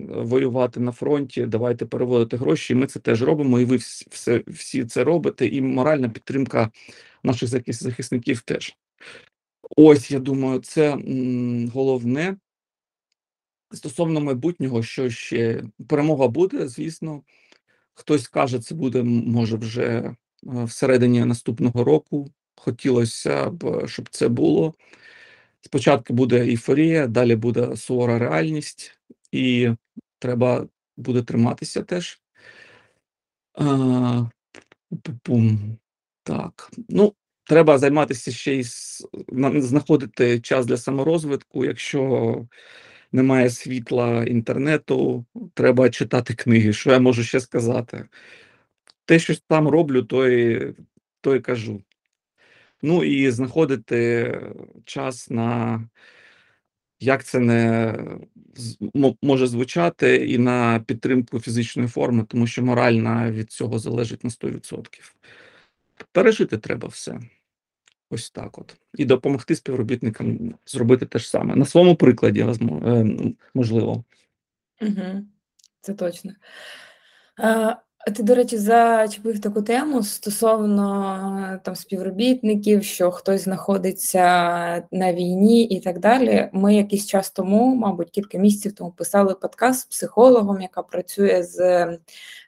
[0.10, 2.74] воювати на фронті, давайте переводити гроші.
[2.74, 5.48] І ми це теж робимо, і ви все, всі це робите.
[5.48, 6.72] І моральна підтримка
[7.24, 8.76] наших захис- захисників теж.
[9.76, 10.98] Ось я думаю, це
[11.74, 12.38] головне.
[13.74, 17.24] Стосовно майбутнього, що ще перемога буде, звісно.
[17.94, 22.32] Хтось каже, це буде може вже е, всередині наступного року.
[22.56, 24.74] Хотілося б, щоб це було.
[25.62, 29.00] Спочатку буде ейфорія, далі буде сувора реальність,
[29.32, 29.70] і
[30.20, 32.22] треба буде триматися теж.
[33.54, 34.30] А,
[34.92, 35.78] пу-пум.
[36.24, 38.64] Так, ну, треба займатися ще й
[39.56, 41.66] знаходити час для саморозвитку.
[41.66, 42.48] Якщо
[43.12, 46.74] немає світла, інтернету, треба читати книги.
[46.74, 48.06] Що я можу ще сказати?
[49.06, 50.74] Те, що сам роблю, то і
[51.22, 51.84] то і кажу.
[52.82, 54.42] Ну і знаходити
[54.86, 55.82] час на
[57.00, 57.94] як це не
[59.22, 64.48] може звучати, і на підтримку фізичної форми, тому що моральна від цього залежить на 100
[64.48, 65.16] %.
[66.12, 67.20] Пережити треба все.
[68.10, 68.76] Ось так от.
[68.94, 71.56] І допомогти співробітникам зробити те ж саме.
[71.56, 73.06] На своєму прикладі, е,
[73.54, 74.04] можливо.
[74.82, 75.26] Угу,
[75.82, 76.32] Це точно.
[78.08, 84.24] Е, а ти, до речі, зачепив таку тему стосовно там співробітників, що хтось знаходиться
[84.92, 86.50] на війні і так далі.
[86.54, 91.88] Ми якийсь час тому, мабуть, кілька місяців тому писали подкаст з психологом, яка працює з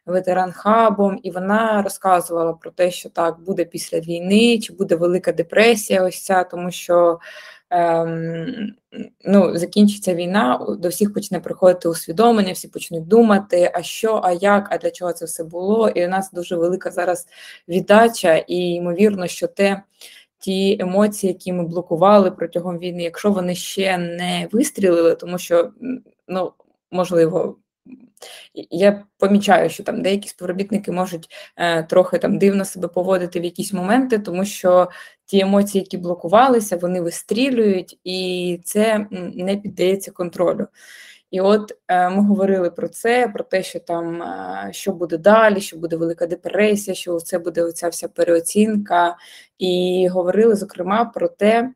[0.06, 6.04] ветеран-хабом, і вона розказувала про те, що так буде після війни, чи буде велика депресія,
[6.04, 7.20] ось ця, тому що
[7.74, 8.76] ем,
[9.26, 14.68] ну, закінчиться війна, до всіх почне приходити усвідомлення, всі почнуть думати, а що, а як,
[14.72, 15.90] а для чого це все було.
[15.90, 17.28] І у нас дуже велика зараз
[17.68, 19.82] віддача, і ймовірно, що те.
[20.40, 25.72] Ті емоції, які ми блокували протягом війни, якщо вони ще не вистрілили, тому що
[26.28, 26.54] ну
[26.92, 27.58] можливо
[28.54, 33.74] я помічаю, що там деякі співробітники можуть е, трохи там дивно себе поводити в якісь
[33.74, 34.90] моменти, тому що
[35.34, 40.68] ті емоції, які блокувалися, вони вистрілюють, і це не піддається контролю.
[41.32, 45.62] І от е, ми говорили про це, про те, що там е, що буде далі,
[45.62, 49.18] що буде велика депресія, що це буде оця вся переоцінка,
[49.60, 51.74] і говорили зокрема про те,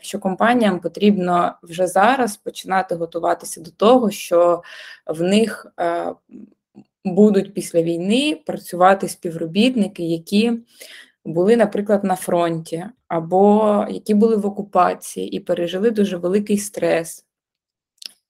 [0.00, 4.62] що компаніям потрібно вже зараз починати готуватися до того, що
[5.06, 6.12] в них е,
[7.04, 10.52] будуть після війни працювати співробітники, які
[11.24, 17.26] були, наприклад, на фронті, або які були в окупації і пережили дуже великий стрес.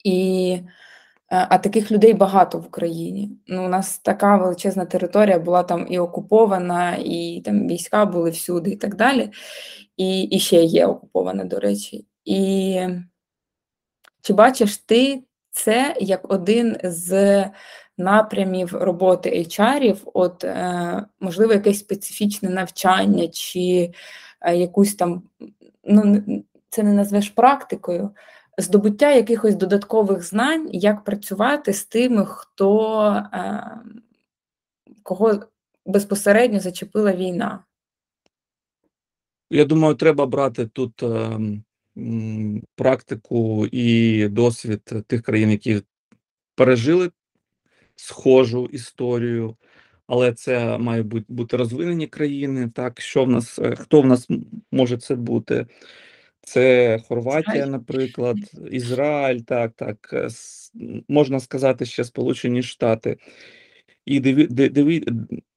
[0.04, 0.58] І
[1.32, 3.30] е, а таких людей багато в Україні.
[3.46, 8.70] Ну, У нас така величезна територія була там і окупована, і там війська були всюди,
[8.70, 9.30] і так далі
[9.96, 12.06] і і ще є окуповане, до речі.
[12.24, 12.80] І
[14.22, 17.44] чи бачиш ти це як один з
[17.98, 23.92] напрямів роботи HR-ів, от, е, можливо, якесь специфічне навчання, чи
[24.40, 25.22] е, якусь там,
[25.84, 26.22] ну,
[26.70, 28.10] це не назвеш практикою,
[28.58, 33.64] здобуття якихось додаткових знань, як працювати з тими, хто е,
[35.02, 35.40] кого
[35.86, 37.64] безпосередньо зачепила війна?
[39.50, 41.40] Я думаю, треба брати тут е,
[42.74, 45.82] практику і досвід тих країн, які
[46.54, 47.10] пережили
[47.96, 49.56] схожу історію,
[50.06, 52.70] але це мають бути розвинені країни.
[52.74, 54.28] Так, що в нас, е, хто в нас
[54.72, 55.66] може це бути?
[56.40, 58.36] Це Хорватія, наприклад,
[58.70, 60.28] Ізраїль, так, так, е,
[61.08, 63.16] можна сказати, ще Сполучені Штати.
[64.06, 65.04] І диві, диві,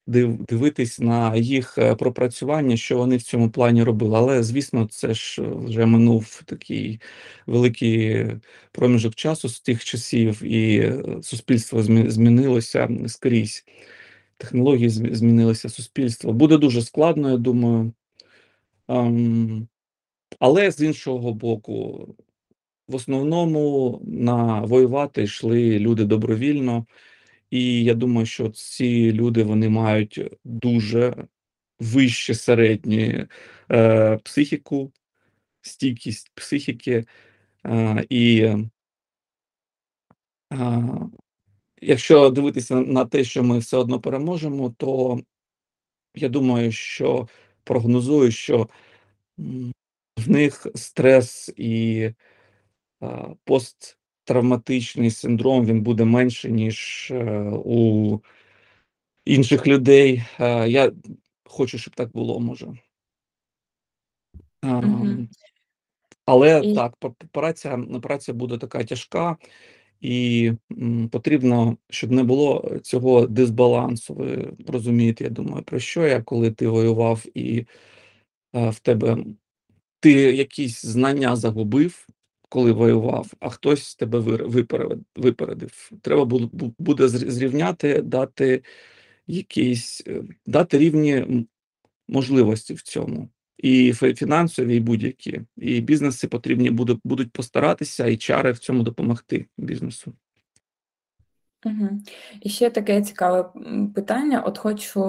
[0.08, 4.18] дивитись на їх е, пропрацювання, що вони в цьому плані робили.
[4.18, 7.02] Але звісно, це ж вже минув такий
[7.48, 8.26] великий
[8.72, 13.66] проміжок часу з тих часів, і е, суспільство змінилося скрізь.
[14.38, 16.34] Технології змінилися суспільство.
[16.34, 17.94] Буде дуже складно, я думаю.
[18.88, 19.68] Um,
[20.40, 22.08] але з іншого боку,
[22.88, 26.86] в основному на воювати йшли люди добровільно.
[27.50, 31.28] І я думаю, що ці люди вони мають дуже
[31.80, 33.28] вище середню
[33.72, 34.92] е, психіку,
[35.62, 37.06] стійкість психіки.
[37.66, 38.40] Е, і
[40.54, 41.00] е,
[41.82, 45.20] якщо дивитися на те, що ми все одно переможемо, то
[46.16, 47.28] я думаю, що
[47.64, 48.70] прогнозую, що
[50.18, 52.00] в них стрес і
[53.04, 58.20] е, пост травматичний синдром він буде менше, ніж е, у
[59.26, 60.24] інших людей.
[60.40, 60.92] Е, я
[61.46, 62.68] хочу, щоб так було, може.
[64.64, 65.30] Мгм.
[66.26, 66.96] Але І так,
[67.32, 69.38] праця праця буде така тяжка,
[70.02, 74.14] і м, потрібно, щоб не було цього дисбалансу.
[74.14, 77.66] Ви розумієте, я думаю, про що я, коли ти воював і
[78.56, 79.18] е, в тебе
[80.00, 82.08] ти якісь знання загубив,
[82.50, 84.20] коли воював, а хтось тебе
[85.16, 85.92] випередив.
[86.02, 86.26] Треба
[86.80, 88.64] буде зрівняти, дати
[89.28, 91.46] якісь, е, дати рівні
[92.08, 93.30] можливості в цьому.
[93.58, 95.42] і фінансові, і будь-які.
[95.58, 100.14] І бізнеси потрібні будуть будуть постаратися, і чари в цьому допомогти бізнесу.
[101.66, 101.90] Угу.
[102.42, 103.50] І ще таке цікаве
[103.96, 104.44] питання.
[104.46, 105.02] От хочу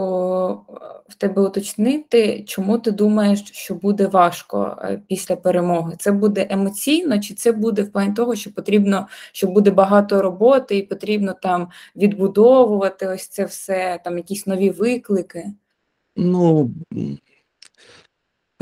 [1.09, 5.97] в тебе уточнити, чому ти думаєш, що буде важко е, після перемоги?
[5.99, 10.79] Це буде емоційно, чи це буде в плані того, що потрібно, що буде багато роботи,
[10.79, 15.53] і потрібно там відбудовувати ось це все, там якісь нові виклики?
[16.17, 16.71] Ну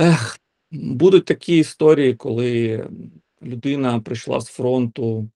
[0.00, 0.38] ех,
[0.72, 2.84] будуть такі історії, коли
[3.42, 5.28] людина прийшла з фронту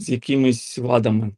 [0.00, 1.32] з якимись вадами.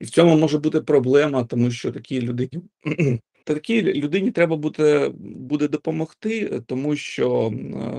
[0.00, 2.62] І в цьому може бути проблема, тому що такій людині
[3.44, 7.52] та такій людині треба буде буде допомогти, тому що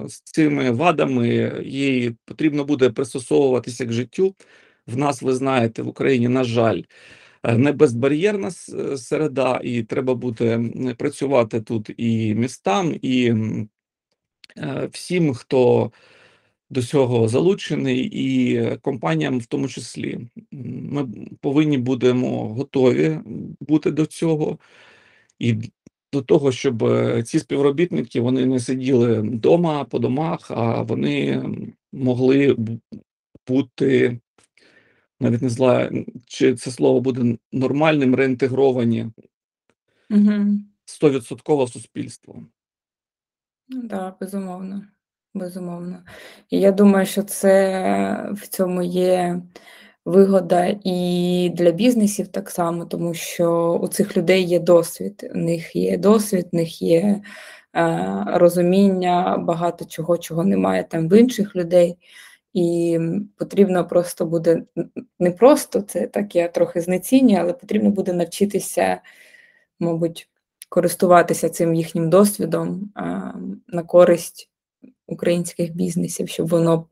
[0.08, 4.36] з цими вадами їй потрібно буде пристосовуватися к життю.
[4.88, 6.82] В нас, ви знаєте, в Україні, на жаль,
[7.44, 8.52] е, не безбар'єрна
[8.98, 10.60] середа, і треба буде
[10.98, 13.75] працювати тут і містам, і Е,
[14.92, 15.92] всім, хто
[16.70, 20.20] до цього залучений, і компаніям, в тому числі.
[20.52, 21.08] Ми
[21.42, 23.20] повинні будемо готові
[23.60, 24.60] бути до цього
[25.40, 25.56] і
[26.14, 31.44] до того, щоб е, ці співробітники вони не сиділи вдома по домах, а вони
[31.94, 32.58] могли
[33.48, 34.20] бути.
[35.20, 39.06] Навіть не знаю, чи це слово буде нормальним, реінтегровані
[40.86, 42.44] стовідсотково в суспільство.
[43.68, 44.82] Ну да, безумовно.
[45.34, 46.04] Безумовно.
[46.50, 49.42] І я думаю, що це в цьому є
[50.06, 55.32] вигода і для бізнесів так само, тому що у цих людей є досвід.
[55.36, 57.22] У них є досвід, у них є
[57.76, 61.98] е, розуміння багато чого, чого немає там в інших людей.
[62.54, 63.00] І
[63.38, 64.64] потрібно просто буде
[65.20, 69.02] не просто це так, я трохи знецінюю, але потрібно буде навчитися,
[69.80, 70.30] мабуть
[70.70, 72.92] користуватися цим їхнім досвідом
[73.68, 74.50] на користь
[75.08, 76.86] українських бізнесів, щоб воно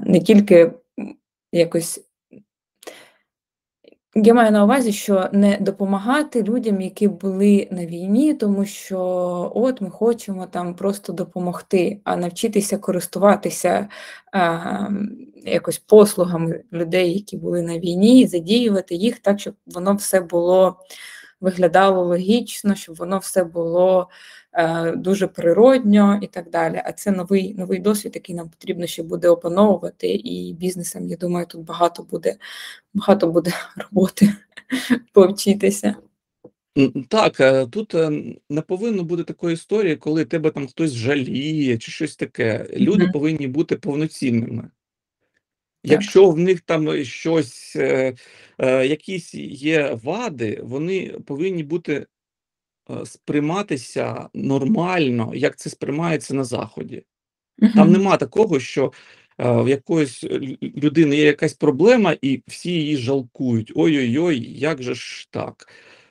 [0.00, 0.72] не тільки
[1.52, 2.04] якось.
[4.14, 9.00] Я маю на увазі, що не допомагати людям, які були на війні, тому що
[9.54, 13.88] от ми хочемо там просто допомогти, а навчитися користуватися
[14.32, 14.88] а,
[15.44, 20.76] якось послугами людей, які були на війні, задіювати їх так, щоб воно все було
[21.40, 24.08] виглядало логічно, щоб воно все було
[24.52, 26.82] е, дуже природньо і так далі.
[26.84, 31.46] А це новий новий досвід, який нам потрібно ще буде опановувати, і бізнесам, я думаю,
[31.46, 32.36] тут багато буде
[32.94, 34.34] багато буде роботи
[35.12, 35.96] повчитися.
[37.08, 38.10] Так, е, тут е,
[38.50, 42.66] не повинно бути такої історії, коли тебе там хтось жаліє чи щось таке.
[42.76, 43.12] Люди mm -hmm.
[43.12, 44.70] повинні бути повноцінними.
[45.84, 48.14] Якщо в них там щось, е,
[48.58, 52.06] е, якісь є вади, вони повинні бути
[52.90, 57.02] е, сприйматися нормально, як це сприймається на заході.
[57.74, 58.92] Там нема такого, що
[59.38, 60.24] е, в якоїсь
[60.62, 63.72] людини є якась проблема, і всі її жалкують.
[63.74, 65.68] Ой-ой-ой, як же ж так?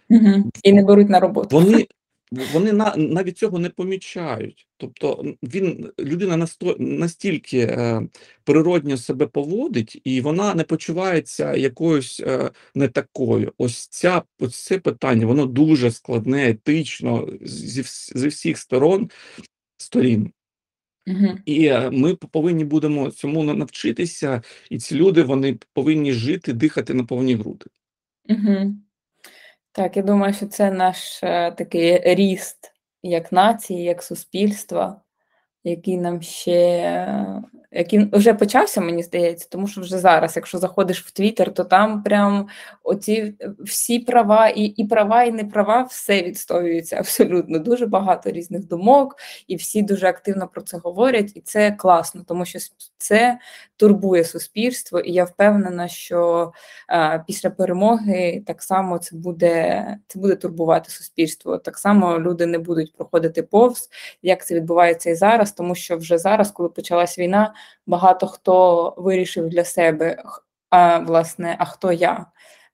[0.10, 0.52] Угу.
[0.64, 1.48] І не беруть на роботу.
[1.52, 1.88] Вони
[2.32, 4.68] вони на, навіть цього не помічають.
[4.78, 8.08] Тобто він людина насто, настільки е,
[8.44, 13.54] природньо себе поводить, і вона не почувається якоюсь е, не такою.
[13.58, 17.84] Ось ця ось це питання, воно дуже складне, етично зі,
[18.16, 19.10] зі всіх сторон
[19.78, 20.32] сторін.
[21.08, 21.38] Угу.
[21.46, 27.04] І е, ми повинні будемо цьому навчитися, і ці люди вони повинні жити, дихати на
[27.04, 27.66] повні груди.
[28.30, 28.76] Угу.
[29.78, 32.74] Так, я думаю, що це наш е, такий ріст
[33.04, 35.02] як нації, як суспільства,
[35.68, 37.08] який нам ще
[37.72, 42.04] який вже почався, мені здається, тому що вже зараз, якщо заходиш в Твіттер, то там
[42.04, 42.48] прям
[42.84, 47.60] оці всі права, і і права, і не права, все відстоюється абсолютно.
[47.60, 49.16] Дуже багато різних думок,
[49.48, 52.60] і всі дуже активно про це говорять, і це класно, тому що
[52.98, 53.40] це
[53.78, 56.52] турбує суспільство, і я впевнена, що
[56.88, 61.58] а, після перемоги так само це буде це буде турбувати суспільство.
[61.58, 63.90] Так само люди не будуть проходити повз,
[64.22, 67.54] як це відбувається і зараз, тому що вже зараз, коли почалась війна,
[67.88, 70.24] багато хто вирішив для себе
[70.70, 72.26] а, власне, а хто я.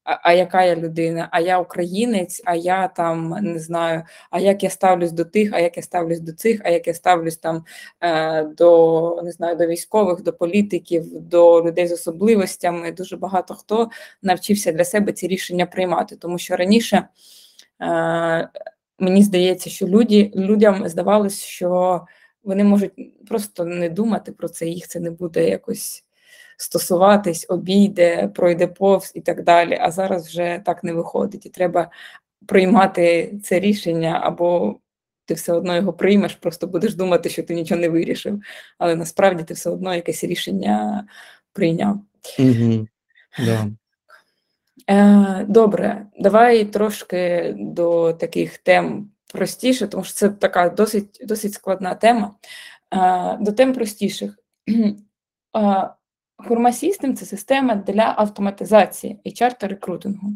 [0.05, 1.29] А, а яка я людина?
[1.31, 5.59] А я українець, а я там не знаю, а як я ставлюсь до тих, а
[5.59, 7.65] як я ставлюсь до цих, а як я ставлюсь там
[8.01, 12.91] е, до не знаю, до військових, до політиків, до людей з особливостями.
[12.91, 13.89] Дуже багато хто
[14.21, 17.07] навчився для себе ці рішення приймати, тому що раніше
[17.81, 18.49] е,
[18.99, 22.01] мені здається, що люди, людям здавалось, що
[22.43, 22.91] вони можуть
[23.27, 26.03] просто не думати про це, їх це не буде якось
[26.57, 29.77] стосуватись, обійде, пройде повз і так далі.
[29.81, 31.89] А зараз вже так не виходить, і треба
[32.47, 34.79] приймати це рішення, або
[35.25, 38.41] ти все одно його приймеш, просто будеш думати, що ти нічого не вирішив.
[38.77, 41.07] Але насправді ти все одно якесь рішення
[41.53, 41.99] прийняв.
[42.39, 42.87] Угу.
[43.45, 43.67] Да.
[44.89, 51.95] Е, Добре, давай трошки до таких тем простіше, тому що це така досить досить складна
[51.95, 52.35] тема.
[52.93, 54.39] Е, До тем простіших.
[55.57, 55.89] Е,
[56.37, 60.27] Хурма System– це система для автоматизації HR та рекрутингу.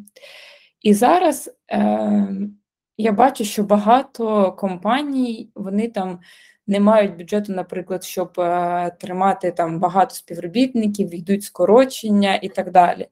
[0.81, 2.27] І зараз е,
[2.97, 6.19] я бачу, що багато компаній вони там
[6.67, 13.07] не мають бюджету, наприклад, щоб е, тримати там багато співробітників, йдуть скорочення і так далі.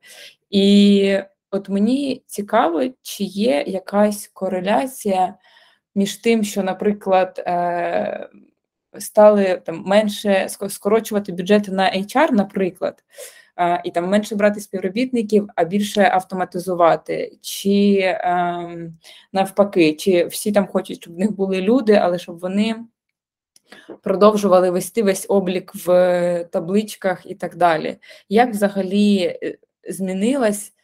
[0.49, 1.19] І
[1.51, 5.35] от мені цікаво, чи є якась кореляція
[5.95, 8.29] між тим, що, наприклад, е,
[8.99, 13.03] стали там менше скорочувати бюджети на HR, наприклад,
[13.57, 18.91] е, і там менше брати співробітників, а більше автоматизувати, чи е,
[19.33, 22.75] навпаки, чи всі там хочуть, щоб в них були люди, але щоб вони
[24.03, 27.97] продовжували вести весь облік в табличках і так далі.
[28.29, 29.57] Як взагалі е,
[29.89, 30.74] змінилась е,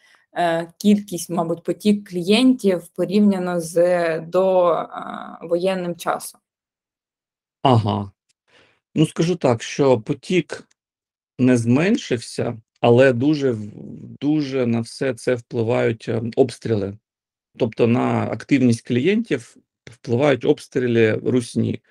[0.78, 6.42] кількість, мабуть, потік клієнтів порівняно з до е, часом?
[7.64, 8.12] Ага.
[8.96, 10.68] Ну, скажу так, що потік
[11.40, 13.56] не зменшився, але дуже
[14.22, 16.98] дуже на все це впливають обстріли.
[17.58, 19.58] Тобто на активність клієнтів
[19.92, 21.82] впливають обстріли русні.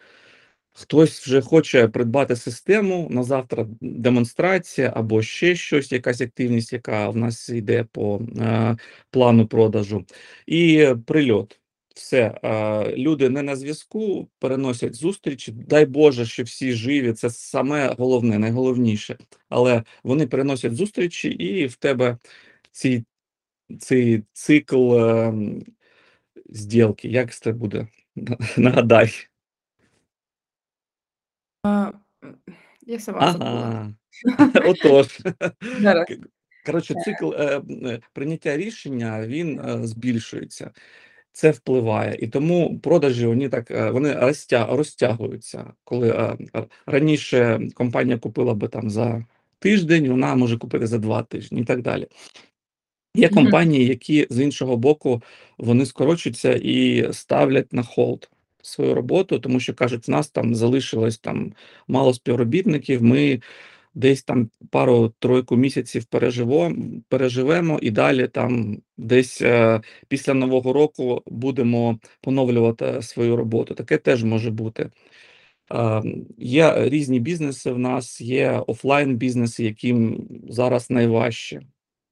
[0.80, 7.16] Хтось вже хоче придбати систему на завтра демонстрація або ще щось, якась активність, яка в
[7.16, 8.76] нас йде по е,
[9.10, 10.04] плану продажу,
[10.46, 11.60] і прильот.
[11.94, 15.52] Все, е, люди не на зв'язку, переносять зустрічі.
[15.52, 17.12] Дай Боже, що всі живі.
[17.12, 19.18] Це саме головне, найголовніше.
[19.48, 22.18] Але вони переносять зустрічі, і в тебе
[22.72, 23.04] цей,
[23.78, 25.34] цей цикл е,
[26.50, 27.08] зділки.
[27.08, 27.88] Як це буде?
[28.56, 29.29] Нагадай.
[31.62, 31.92] А,
[32.86, 33.50] я сама забула.
[33.50, 33.92] Ага.
[34.66, 35.20] Отож.
[35.80, 36.06] Зараз.
[36.66, 40.70] Коротше, цикл е, е, прийняття рішення він е, збільшується.
[41.32, 45.72] Це впливає, і тому продажі вони так е, вони розтя, розтягуються.
[45.84, 49.24] Коли е, е, раніше компанія купила би там за
[49.58, 52.06] тиждень, вона може купити за два тижні і так далі.
[53.14, 53.34] Є Мгм.
[53.34, 55.22] компанії, які з іншого боку
[55.58, 58.30] вони скорочуються і ставлять на hold
[58.62, 61.52] свою роботу, тому що кажуть, в нас там залишилось там
[61.88, 63.02] мало співробітників.
[63.02, 63.40] Ми
[63.94, 66.72] десь там пару-тройку місяців переживо,
[67.08, 73.74] переживемо, і далі там десь е, після нового року будемо поновлювати свою роботу.
[73.74, 74.90] Таке теж може бути.
[75.72, 76.02] Е,
[76.38, 77.72] є різні бізнеси.
[77.72, 81.60] В нас є офлайн бізнеси, яким зараз найважче.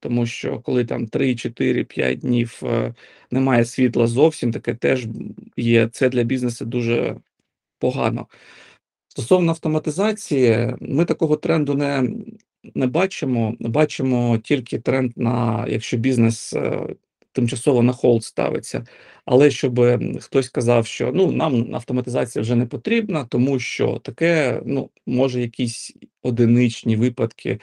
[0.01, 2.95] Тому що коли там 3, 4, 5 днів е,
[3.31, 5.07] немає світла зовсім, таке теж
[5.57, 5.89] є.
[5.89, 7.17] Це для бізнесу дуже
[7.79, 8.27] погано.
[9.09, 12.11] Стосовно автоматизації, ми такого тренду не
[12.75, 13.57] не бачимо.
[13.61, 16.87] Бачимо тільки тренд на якщо бізнес е,
[17.33, 18.85] тимчасово на hold ставиться.
[19.25, 19.81] Але щоб
[20.21, 25.95] хтось казав, що ну нам автоматизація вже не потрібна, тому що таке ну може якісь
[26.23, 27.61] одиничні випадки.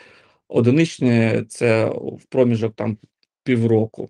[0.48, 2.98] Одиничні це в проміжок там
[3.44, 4.10] півроку.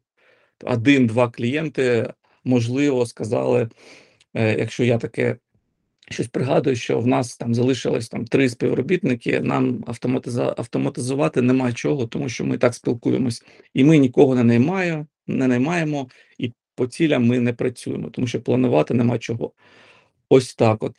[0.64, 2.14] Один-два клієнти
[2.44, 3.70] можливо сказали,
[4.34, 5.38] е, якщо я таке
[6.10, 9.40] щось пригадую, що в нас там залишилось там три співробітники.
[9.40, 9.84] Нам
[10.58, 16.08] автоматизувати нема чого, тому що ми так спілкуємось, і ми нікого не наймаємо, не наймаємо,
[16.38, 19.52] і по цілям ми не працюємо, тому що планувати нема чого.
[20.30, 20.96] Ось так от.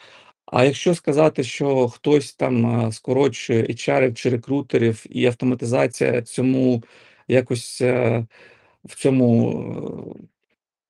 [0.46, 6.82] А якщо сказати, що хтось там скорочує HR чи рекрутерів, і автоматизація цьому
[7.28, 8.26] якось е,
[8.84, 10.16] в цьому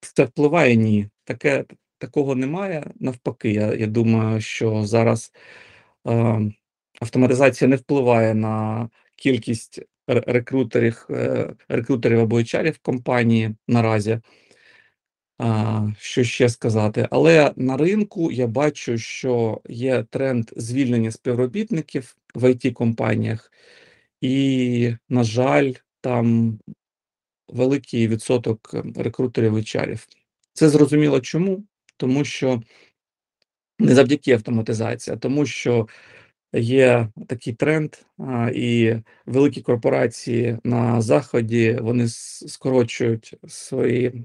[0.01, 1.09] це впливає, ні.
[1.25, 1.65] Таке
[1.99, 2.85] такого немає.
[3.01, 5.33] Навпаки, я я думаю, що зараз
[6.09, 6.41] е,
[7.01, 14.21] автоматизація не впливає на кількість рекрутерів е, рекрутерів або HR в компанії наразі.
[15.39, 17.09] А, Що ще сказати?
[17.11, 23.53] Але на ринку я бачу, що є тренд звільнення співробітників в it компаніях
[24.20, 26.59] і, на жаль, там
[27.49, 30.07] великий відсоток рекрутерів HR.
[30.53, 31.64] Це зрозуміло чому?
[31.97, 32.62] Тому що
[33.78, 35.89] не завдяки автоматизації, а тому що
[36.61, 37.97] є такий тренд,
[38.55, 38.95] і
[39.27, 44.25] великі корпорації на заході вони скорочують свої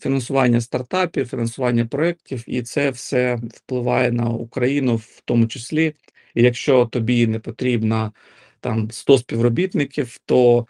[0.00, 5.94] фінансування стартапів, фінансування проєктів, і це все впливає на Україну в тому числі.
[6.34, 8.12] І якщо тобі не потрібна
[8.60, 10.66] там 100 співробітників, то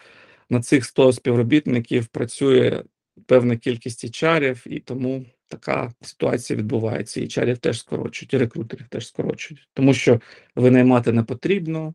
[0.50, 2.82] на цих 100 співробітників працює
[3.26, 5.24] певна кількість HR-ів, і тому
[5.54, 7.20] така ситуація відбувається.
[7.20, 10.20] І HR-ів теж скорочують, і рекрутерів теж скорочують, тому що
[10.56, 11.94] винаймати не потрібно,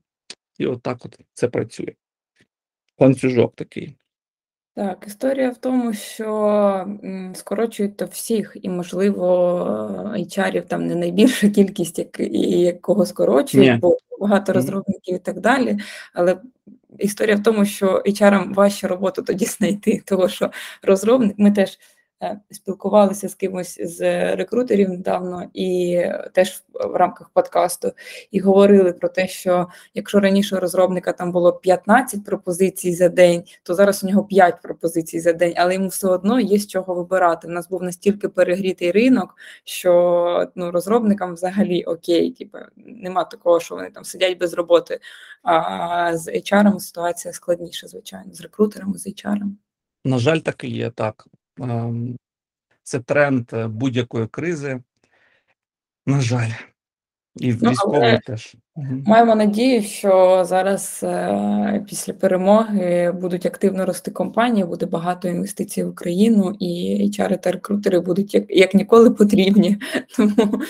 [0.57, 1.93] і отак от це працює.
[2.99, 3.95] Ланцюжок такий.
[4.75, 6.87] Так, історія в тому, що
[7.33, 9.25] скорочують то всіх, і, можливо,
[10.15, 13.77] HR-ів там не найбільша кількість, як, і якого скорочують, Ні.
[13.77, 15.77] бо багато розробників і так далі.
[16.13, 16.37] Але
[16.99, 20.51] історія в тому, що HR-ам важче роботу тоді знайти, тому що
[20.81, 21.79] розробник, ми теж
[22.51, 23.99] спілкувалися з кимось з
[24.35, 27.91] рекрутерів недавно і е, теж в рамках подкасту,
[28.31, 33.43] і говорили про те, що якщо раніше у розробника там було 15 пропозицій за день,
[33.63, 36.95] то зараз у нього 5 пропозицій за день, але йому все одно є з чого
[36.95, 37.47] вибирати.
[37.47, 43.75] У нас був настільки перегрітий ринок, що ну, розробникам взагалі окей, типу, нема такого, що
[43.75, 44.99] вони там сидять без роботи.
[45.43, 49.39] А з HR ситуація складніша, звичайно, з рекрутерами, з HR.
[50.05, 51.27] На жаль, так і є так.
[51.61, 52.17] Ем,
[52.83, 54.83] Це тренд е, будь-якої кризи.
[56.05, 56.51] На жаль,
[57.41, 57.73] і в Ну,
[58.25, 58.55] теж.
[59.05, 65.89] Маємо надію, що зараз е, після перемоги будуть активно рости компанії, буде багато інвестицій в
[65.89, 69.77] Україну, і HR та рекрутери будуть як, як ніколи потрібні.
[70.15, 70.63] Тому,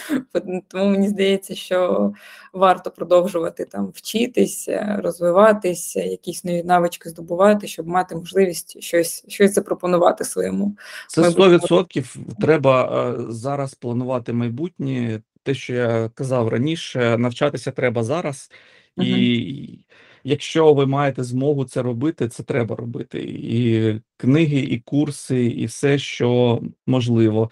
[0.68, 2.12] тому мені здається, що
[2.54, 10.26] варто продовжувати там вчитися, розвиватися, якісь нові навички здобувати, щоб мати можливість щось, щось запропонувати
[10.26, 10.76] своєму.
[11.08, 11.58] Це майбутньому.
[11.58, 15.22] 100% треба е, зараз планувати майбутнє.
[15.50, 18.52] Те, що я казав раніше, навчатися треба зараз,
[18.98, 19.08] Мгм.
[19.08, 19.86] і
[20.24, 23.20] якщо ви маєте змогу це робити, це треба робити.
[23.24, 27.52] І книги, і курси, і все, що можливо.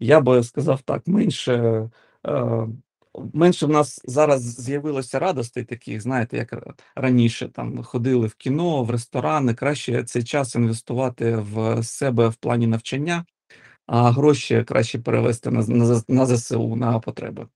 [0.00, 1.90] Я би сказав так, менше,
[2.26, 2.66] е,
[3.32, 8.90] менше в нас зараз з'явилося радостей таких, знаєте, як раніше там ходили в кіно, в
[8.90, 9.54] ресторани.
[9.54, 13.24] Краще цей час інвестувати в себе в плані навчання,
[13.88, 17.46] а гроші краще перевести на, на, на ЗСУ, на потреби.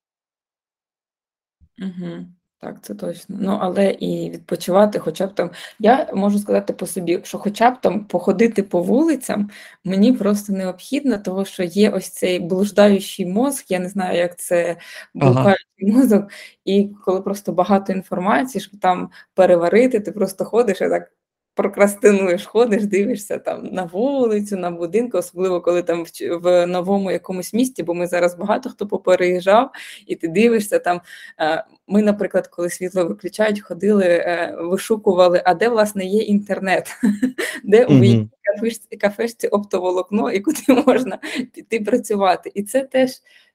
[1.79, 2.27] Угу.
[2.61, 3.37] Так, це точно.
[3.41, 5.51] Ну, але і відпочивати, хоча б там.
[5.79, 9.51] Я можу сказати по собі, що хоча б там походити по вулицям
[9.85, 14.77] мені просто необхідно, тому що є ось цей блуждаючий мозк, я не знаю, як це
[15.21, 15.57] Ага.
[15.79, 16.31] мозок,
[16.65, 21.13] і коли просто багато інформації, щоб там переварити, ти просто ходиш і так
[21.55, 27.55] прокрастинуєш, ходиш, дивишся там на вулицю, на будинку, особливо коли там в, в новому якомусь
[27.55, 29.71] місті, бо ми зараз багато хто попереїжджав,
[30.07, 31.01] і ти дивишся там.
[31.41, 36.97] е, Ми, наприклад, коли світло виключають, ходили, е, вишукували, а де власне є інтернет,
[37.65, 41.19] де у кафешці, кафешці оптоволокно і куди можна
[41.55, 42.53] піти працювати.
[42.55, 43.11] І це теж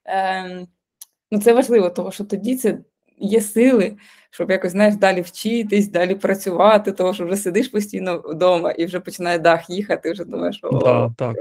[0.06, 0.68] ем,
[1.32, 2.78] ну, це важливо, тому що тоді це
[3.18, 3.98] є сили,
[4.32, 9.00] щоб якось знаєш, далі вчитись, далі працювати, тому що вже сидиш постійно вдома і вже
[9.00, 11.36] починає дах їхати, вже думаєш, о, Да, так.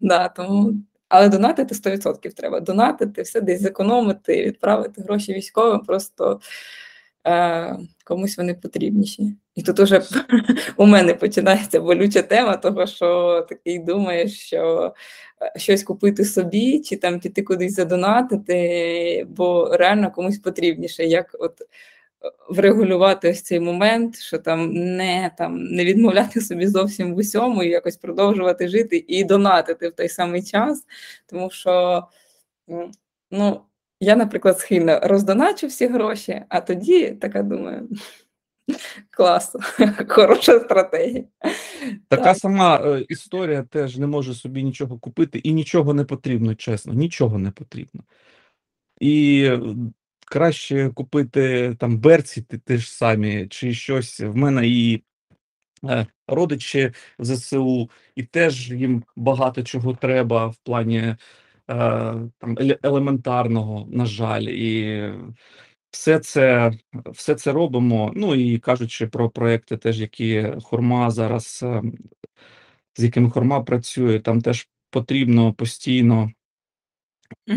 [0.00, 0.74] Да, тому...
[1.08, 2.60] Але донатити 100% треба.
[2.60, 6.40] Донатити, все десь зекономити, відправити гроші військовим, просто
[7.26, 9.36] е, комусь вони потрібніші.
[9.54, 10.02] І тут уже
[10.76, 14.94] у мене починається болюча тема, того що такий думаєш, що
[15.42, 21.04] е, щось купити собі, чи там піти кудись задонатити, бо реально комусь потрібніше.
[21.04, 21.62] Як от
[22.48, 27.68] врегулювати ось цей момент, що там не там не відмовляти собі зовсім в усьому, і
[27.68, 30.86] якось продовжувати жити і донатити в той самий час.
[31.26, 32.02] Тому що
[33.30, 33.60] ну,
[34.00, 37.88] я, наприклад, схильна роздоначу всі гроші, а тоді така думаю.
[39.10, 39.56] Клас,
[40.08, 41.24] хороша стратегія.
[42.08, 42.36] Така Так.
[42.36, 47.38] сама е, історія теж не може собі нічого купити, і нічого не потрібно, чесно, нічого
[47.38, 48.02] не потрібно.
[49.00, 49.50] І
[50.26, 54.20] краще купити там берці, ті ж самі, чи щось.
[54.20, 55.02] В мене і
[55.84, 61.16] е, родичі в ЗСУ, і теж їм багато чого треба в плані е,
[62.38, 65.12] там елементарного, на жаль, і
[65.90, 66.72] все це,
[67.06, 68.12] все це робимо.
[68.16, 71.82] Ну і кажучи про проекти, теж які Хурма зараз, е,
[72.96, 76.30] з якими Хурма працює, там теж потрібно постійно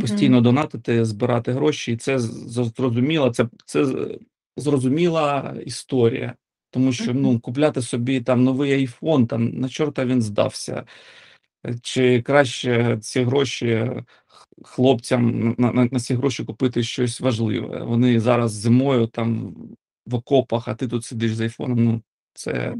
[0.01, 4.07] постійно донатити, збирати гроші, і це зрозуміло, це, це
[4.57, 6.35] зрозуміла історія.
[6.71, 10.83] Тому що ну, купляти собі там новий айфон, там на чорта він здався.
[11.65, 13.91] Е, Чи краще ці гроші
[14.63, 17.83] хлопцям на, на, на ці гроші купити щось важливе?
[17.83, 19.55] Вони зараз зимою там
[20.05, 21.83] в окопах, а ти тут сидиш з айфоном.
[21.83, 22.01] Ну,
[22.33, 22.75] це.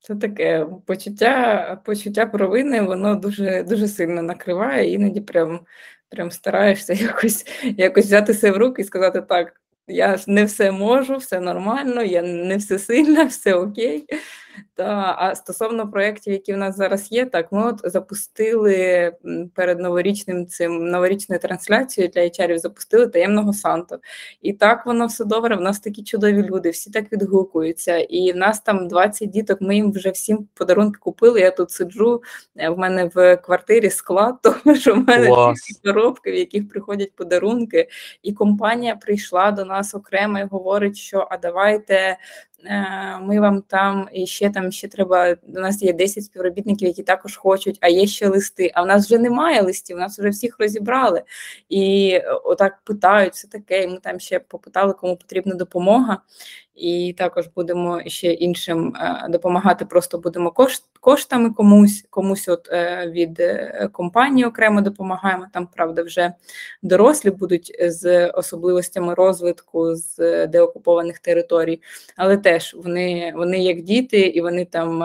[0.00, 5.60] Це таке почуття, почуття провини, воно дуже, дуже сильно накриває, іноді прям,
[6.08, 9.60] прям стараєшся якось, якось взяти себе в руки і сказати так.
[9.90, 14.06] Я не все можу, все нормально, я не всесильна, все окей.
[14.74, 19.12] Та, а стосовно проєктів, які в нас зараз є, так ми от запустили
[19.54, 23.96] перед новорічним цим новорічною трансляцією для HR запустили таємного Санту.
[24.42, 25.56] І так воно все добре.
[25.56, 27.98] В нас такі чудові люди, всі так відгукуються.
[27.98, 29.60] І в нас там 20 діток.
[29.60, 31.40] Ми їм вже всім подарунки купили.
[31.40, 32.22] Я тут сиджу.
[32.56, 37.88] Е, в мене в квартирі склад, тому що в мене коробки, в яких приходять подарунки.
[38.22, 42.16] І компанія прийшла до нас окремо і говорить, що а давайте
[43.20, 45.36] ми вам там і ще там ще треба.
[45.46, 48.70] У нас є 10 співробітників, які також хочуть, а є ще листи.
[48.74, 51.22] А в нас вже немає листів, у нас вже всіх розібрали.
[51.68, 53.82] І отак питають все таке.
[53.82, 56.18] І ми там ще попитали, кому потрібна допомога
[56.80, 59.84] і також будемо ще іншим е, допомагати.
[59.84, 60.54] Просто будемо
[61.00, 65.46] коштами комусь, комусь от е, від е, компанії окремо допомагаємо.
[65.52, 66.32] Там правда вже
[66.82, 71.82] дорослі будуть з особливостями розвитку з деокупованих територій,
[72.16, 75.02] але теж вони, вони як діти, і вони там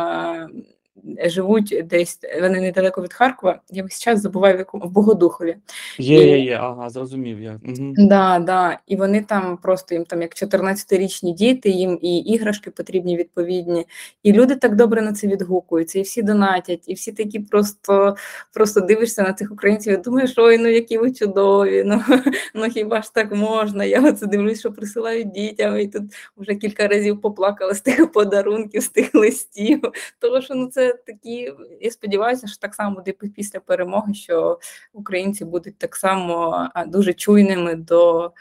[1.26, 3.60] живуть десь, вони недалеко від Харкова.
[3.70, 5.58] Я весь час забуваю в якому в Богодухові.
[5.98, 7.60] Є, і, є, є, ага, зрозумів я.
[7.66, 7.94] Угу.
[7.98, 8.80] Да, да.
[8.88, 13.86] І вони там просто їм там як 14-річні діти, їм і іграшки потрібні відповідні.
[14.24, 18.16] І люди так добре на це відгукуються, і всі донатять, і всі такі просто
[18.54, 22.04] просто дивишся на цих українців і думаєш, ой, ну які ви чудові, ну
[22.56, 23.86] ну хіба ж так можна?
[23.86, 26.04] Я оце дивлюсь, що присилають дітям, і тут
[26.38, 29.82] вже кілька разів поплакала з тих подарунків, з тих листів.
[30.20, 34.60] Тому що ну це такі, я сподіваюся, що так само буде після перемоги, що
[34.94, 38.32] українці будуть так само дуже чуйними до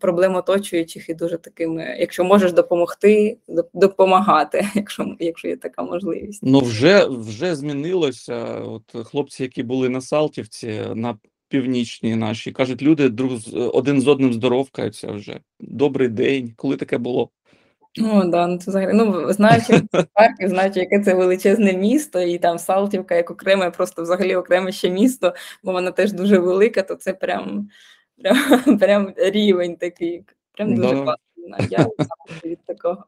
[0.00, 3.38] проблем оточуючих і дуже такими, якщо можеш допомогти,
[3.74, 6.40] допомагати, якщо якщо є така можливість.
[6.42, 8.44] Ну вже вже змінилося.
[8.60, 11.18] От хлопці, які були на Салтівці, на
[11.48, 15.40] північній наші кажуть, люди друг один з одним здоровкаються вже.
[15.60, 17.30] Добрий день, коли таке було.
[17.96, 18.92] Ну да, ну це взагалі.
[18.94, 19.82] Ну, знаючи
[20.14, 24.90] Харків, знаючи, яке це величезне місто, і там Салтівка як окреме, просто взагалі окреме ще
[24.90, 27.68] місто, бо вона теж дуже велика, то це прям
[28.22, 30.24] прям, прям рівень такий.
[30.52, 31.02] Прям дуже да.
[31.02, 31.66] класно.
[31.70, 31.86] Я
[32.44, 33.04] від такого.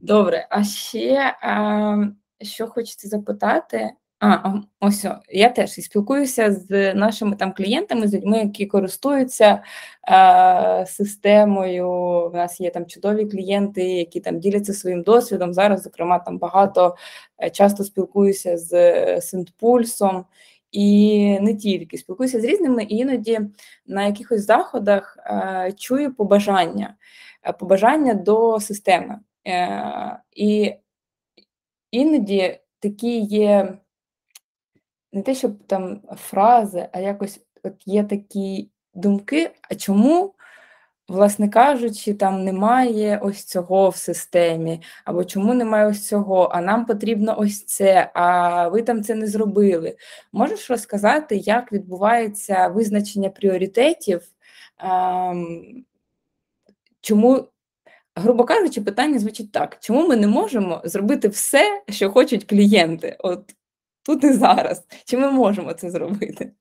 [0.00, 1.96] Добре, а ще а,
[2.42, 3.90] що хочете запитати?
[4.20, 9.62] А, ось я теж і спілкуюся з нашими там клієнтами, з людьми, які користуються
[10.08, 11.90] е, системою.
[12.32, 15.54] У нас є там чудові клієнти, які там діляться своїм досвідом.
[15.54, 16.96] Зараз, зокрема, там багато
[17.42, 20.24] е, часто спілкуюся з е, Синтпульсом.
[20.72, 23.40] І не тільки спілкуюся з різними, і іноді
[23.86, 26.94] на якихось заходах е, чую побажання,
[27.42, 29.18] е, побажання до системи.
[29.46, 30.74] Е, І
[31.90, 33.78] іноді такі є
[35.12, 40.34] не те, щоб там фрази, а якось от є такі думки, а чому,
[41.08, 46.86] власне кажучи, там немає ось цього в системі, або чому немає ось цього, а нам
[46.86, 49.96] потрібно ось це, а ви там це не зробили.
[50.32, 54.22] Можеш розказати, як відбувається визначення пріоритетів?
[57.00, 57.48] Чому
[58.20, 63.16] Грубо кажучи, питання звучить так: чому ми не можемо зробити все, що хочуть клієнти?
[63.18, 63.54] От
[64.08, 64.86] тут і зараз.
[65.04, 66.52] Чи ми можемо це зробити?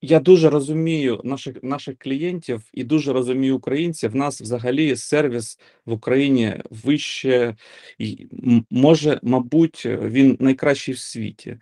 [0.00, 4.10] Я дуже розумію наших наших клієнтів і дуже розумію українців.
[4.10, 7.56] В нас взагалі сервіс в Україні вище
[7.98, 8.26] і
[8.70, 11.56] може, мабуть, він найкращий в світі.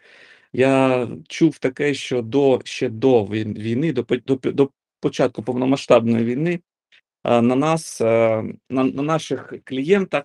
[0.52, 6.60] Я чув таке, що до ще до війни, до до, до початку повномасштабної війни,
[7.24, 10.24] на нас, на, на наших клієнтах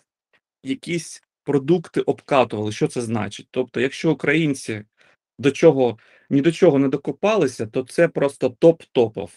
[0.64, 2.72] якісь продукти обкатували.
[2.72, 3.48] Що це значить?
[3.52, 4.84] Тобто, якщо українці
[5.40, 5.98] до чого
[6.30, 9.30] ні до чого не докопалися, то це просто топ-топов.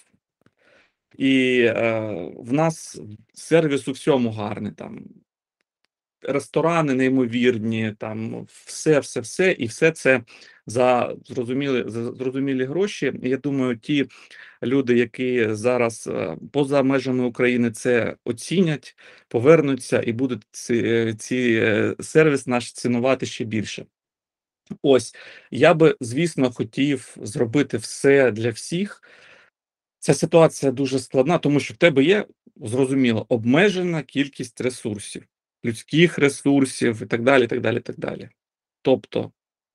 [1.17, 3.01] І е, в нас
[3.33, 4.73] сервіс у всьому гарний.
[4.73, 5.05] Там
[6.23, 10.23] ресторани неймовірні, там все, все, все, і все це
[10.67, 13.13] за зрозумілі за зрозумілі гроші.
[13.23, 14.07] Я думаю, ті
[14.63, 18.97] люди, які зараз е, поза межами України це оцінять,
[19.29, 23.87] повернуться і будуть ці, е, ці е, сервіс наш цінувати ще більше.
[24.83, 25.15] Ось
[25.51, 29.03] я би, звісно, хотів зробити все для всіх.
[29.99, 35.25] Ця ситуація дуже складна, тому що в тебе є зрозуміло обмежена кількість ресурсів,
[35.65, 37.47] людських ресурсів і так далі.
[37.47, 38.29] так далі, так далі.
[38.83, 39.33] Тобто,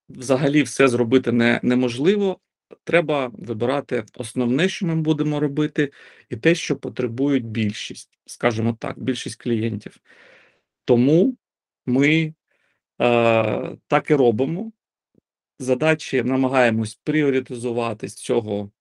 [0.10, 2.40] взагалі, все зробити не, неможливо.
[2.84, 5.92] Треба вибирати основне, що ми будемо робити,
[6.30, 9.98] і те, що потребують більшість, скажімо так, більшість клієнтів.
[10.86, 11.38] Тому
[11.86, 12.34] ми
[13.02, 14.72] е, так і робимо
[15.60, 18.72] задачі намагаємось пріоритизувати з цього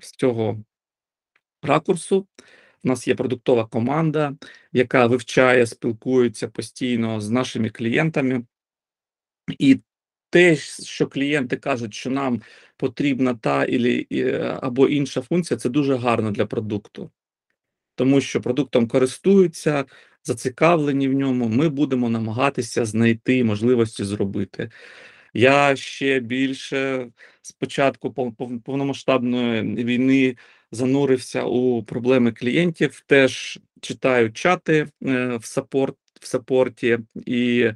[0.00, 0.64] з цього
[1.62, 2.26] ракурсу.
[2.84, 4.36] У нас є продуктова команда,
[4.72, 8.44] яка вивчає, спілкується постійно з нашими клієнтами.
[9.58, 9.80] І
[10.30, 12.42] те, що клієнти кажуть, що нам
[12.76, 13.66] потрібна та
[14.62, 17.10] або інша функція, це дуже гарно для продукту,
[17.94, 19.84] тому що продуктом користуються,
[20.24, 21.48] зацікавлені в ньому.
[21.48, 24.70] Ми будемо намагатися знайти можливості зробити.
[25.34, 27.08] Я ще більше
[27.42, 28.12] з початку
[28.64, 30.36] повномасштабної війни
[30.72, 33.00] занурився у проблеми клієнтів.
[33.06, 37.70] Теж читаю чати е, в саппорт, в саппорті, і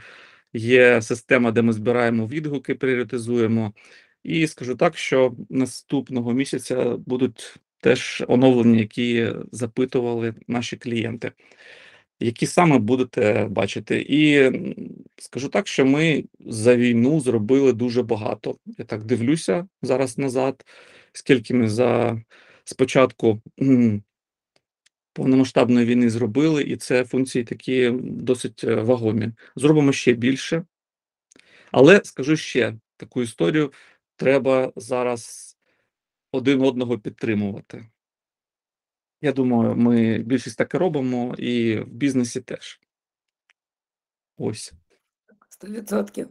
[0.53, 3.75] є система, де ми збираємо відгуки, пріоритизуємо.
[4.23, 11.33] І скажу так, що наступного місяця будуть теж оновлення, які запитували наші клієнти
[12.21, 14.07] які саме будете бачити.
[14.09, 14.51] І
[15.17, 18.57] скажу так, що ми за війну зробили дуже багато.
[18.79, 20.65] Я так дивлюся зараз назад,
[21.13, 22.23] скільки ми за
[22.65, 23.43] спочатку
[25.13, 29.33] повномасштабної війни зробили, і це функції такі досить е, вагомі.
[29.57, 30.65] Зробимо ще більше.
[31.73, 33.73] Але скажу ще таку історію:
[34.17, 35.57] треба зараз
[36.33, 37.89] один одного підтримувати.
[39.23, 42.81] Я думаю, ми більшість так і робимо, і в бізнесі теж.
[44.37, 44.73] Ось.
[45.63, 46.27] 100%.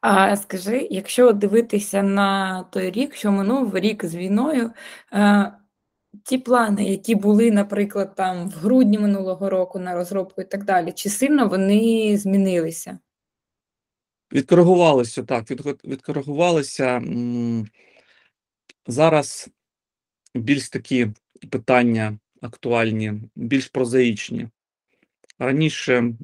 [0.00, 4.72] А скажи, якщо дивитися на той рік, що минув рік з війною,
[5.12, 5.52] е,
[6.24, 10.92] ті плани, які були, наприклад, там в грудні минулого року на розробку і так далі,
[10.92, 12.98] чи сильно вони змінилися?
[14.32, 15.50] Відкоригувалися так,
[15.84, 17.02] відкоригувалися.
[18.86, 19.50] Зараз
[20.34, 21.08] більш такі
[21.50, 24.48] питання актуальні, більш прозаїчні.
[25.38, 26.14] Раніше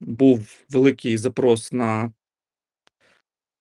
[0.00, 2.12] був великий запрос на,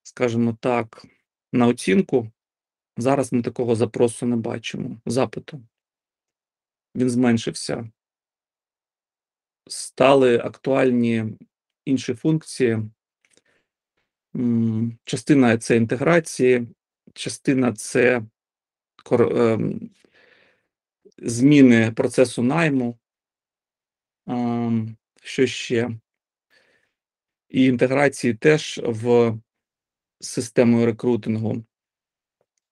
[0.03, 1.05] скажімо так,
[1.53, 2.31] на оцінку.
[2.97, 4.97] Зараз ми такого запросу не бачимо.
[5.05, 5.61] Запиту.
[6.95, 7.91] Він зменшився.
[9.67, 11.25] Стали актуальні
[11.85, 12.77] інші функції.
[15.03, 16.67] Частина це інтеграції,
[17.13, 18.23] частина це
[19.11, 19.89] ем,
[21.17, 22.97] зміни процесу найму,
[25.21, 25.99] що ще?
[27.49, 29.37] І інтеграції теж в
[30.19, 31.63] систему рекрутингу.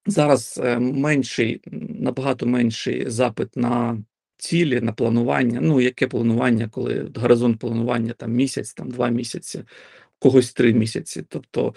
[0.06, 1.62] Зараз е, менший,
[2.00, 4.04] набагато менший запит на
[4.38, 5.62] цілі, на планування.
[5.62, 9.64] Ну, яке планування, коли горизонт планування там місяць, там два місяці,
[10.20, 11.24] когось три місяці.
[11.30, 11.76] Тобто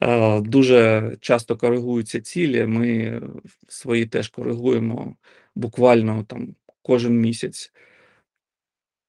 [0.00, 2.66] е, дуже часто коригуються цілі.
[2.66, 3.20] Ми
[3.68, 5.16] свої теж коригуємо
[5.54, 7.72] буквально там кожен місяць.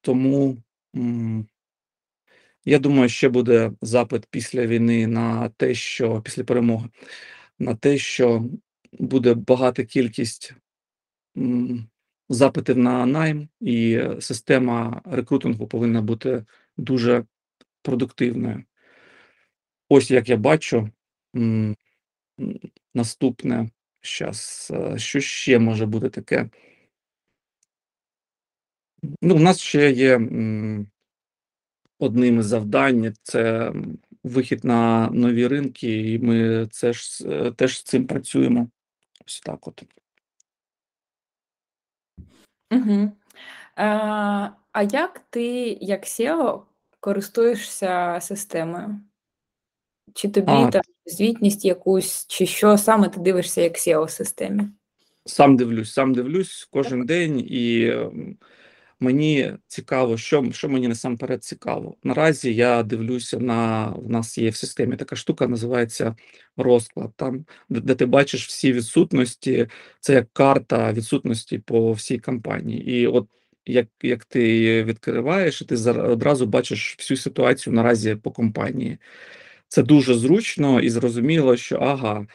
[0.01, 0.57] Тому
[2.65, 6.89] я думаю, ще буде запит після війни на те, що після перемоги,
[7.59, 8.45] на те, що
[8.91, 10.53] буде багата кількість
[12.29, 16.45] запитів на найм, і система рекрутингу повинна бути
[16.77, 17.25] дуже
[17.81, 18.63] продуктивною.
[19.89, 20.89] Ось як я бачу,
[22.93, 23.69] наступне
[24.01, 26.49] щас, е, що ще може бути таке?
[29.21, 30.15] Ну, у нас ще є
[31.99, 33.73] одним із завдань це
[34.23, 38.69] вихід на нові ринки, і ми це ж е, теж з цим працюємо.
[39.25, 39.83] Ось так от.
[42.71, 43.11] Угу.
[43.75, 46.61] А, а як ти, як SEO,
[46.99, 48.99] користуєшся системою?
[50.13, 54.63] Чи тобі А, там звітність якусь, чи що саме ти дивишся як SEO в системі?
[55.25, 57.93] Сам дивлюсь, сам дивлюсь кожен день, і
[58.99, 61.95] мені цікаво, що що мені насамперед цікаво.
[62.03, 66.15] Наразі я дивлюся на в нас є в системі така штука, називається
[66.57, 67.11] розклад.
[67.15, 69.67] Там, де, ти бачиш всі відсутності,
[69.99, 73.01] це як карта відсутності по всій компанії.
[73.01, 73.27] І от
[73.65, 78.97] як як ти відкриваєш, ти одразу бачиш всю ситуацію наразі по компанії.
[79.67, 82.27] Це дуже зручно і зрозуміло, що ага.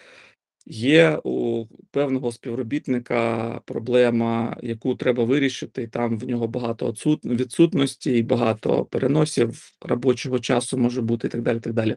[0.67, 6.95] Є у певного співробітника проблема, яку треба вирішити, і там в нього багато
[7.25, 11.61] відсутностей, багато переносів робочого часу може бути і так далі.
[11.61, 11.97] так далі.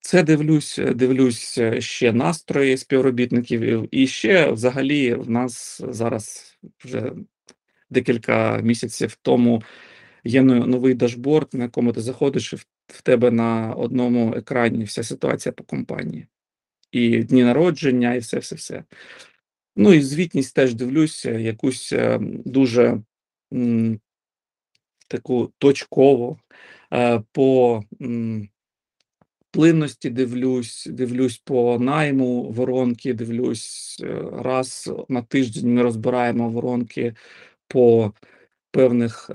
[0.00, 7.12] Це дивлюсь, дивлюсь ще настрої співробітників, і ще взагалі в нас зараз вже
[7.90, 9.62] декілька місяців тому
[10.24, 12.56] є новий дашборд, на якому ти заходиш, і
[12.86, 16.26] в тебе на одному екрані вся ситуація по компанії
[16.94, 18.84] і дні народження, і все, все, все.
[19.76, 23.02] Ну і звітність теж дивлюся, якусь е, дуже
[23.52, 24.00] м,
[25.08, 26.38] таку точкову
[26.92, 28.48] е, по м,
[29.50, 37.14] плинності дивлюсь, дивлюсь по найму воронки, дивлюсь е, раз на тиждень ми розбираємо воронки
[37.68, 38.12] по
[38.70, 39.30] певних,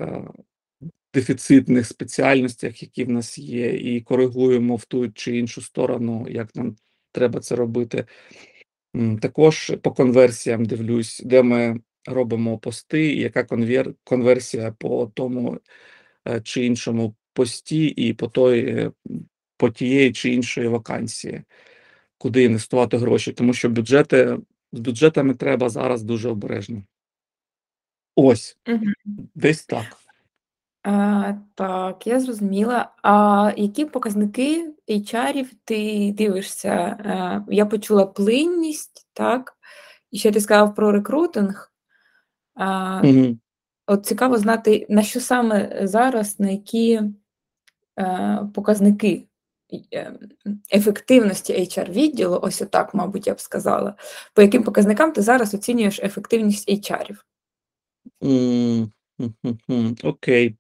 [1.14, 6.76] дефіцитних спеціальностях, які в нас є, і коригуємо в ту чи іншу сторону, як нам
[7.12, 8.05] треба це робити.
[9.22, 15.60] Також по конверсіям дивлюсь, де ми робимо пости, яка конвер конверсія по тому,
[16.28, 18.91] е, чи іншому пості, і по той, е,
[19.57, 21.43] по тієї чи іншої вакансії,
[22.18, 24.39] куди інвестувати гроші, тому що бюджети
[24.74, 26.84] з бюджетами треба зараз дуже обережно.
[28.16, 28.93] Ось, Мгм.
[29.36, 29.97] десь так.
[30.84, 32.92] А, так, я зрозуміла.
[33.04, 36.70] А які показники HR-ів ти дивишся?
[36.70, 39.54] Е, я почула плинність, так?
[40.12, 41.72] І ще ти сказав про рекрутинг.
[42.56, 43.40] А, Мгм.
[43.88, 47.02] от цікаво знати, на що саме зараз, на які
[48.00, 49.28] е, показники
[49.70, 50.14] і, е,
[50.74, 53.96] ефективності HR-відділу, ось отак, мабуть, я б сказала.
[54.34, 57.26] По яким показникам ти зараз оцінюєш ефективність HR-ів?
[58.24, 58.92] М,
[60.03, 60.55] окей.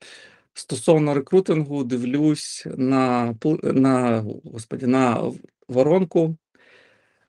[0.53, 5.31] Стосовно рекрутингу, дивлюсь на на, господи, на
[5.67, 6.37] воронку.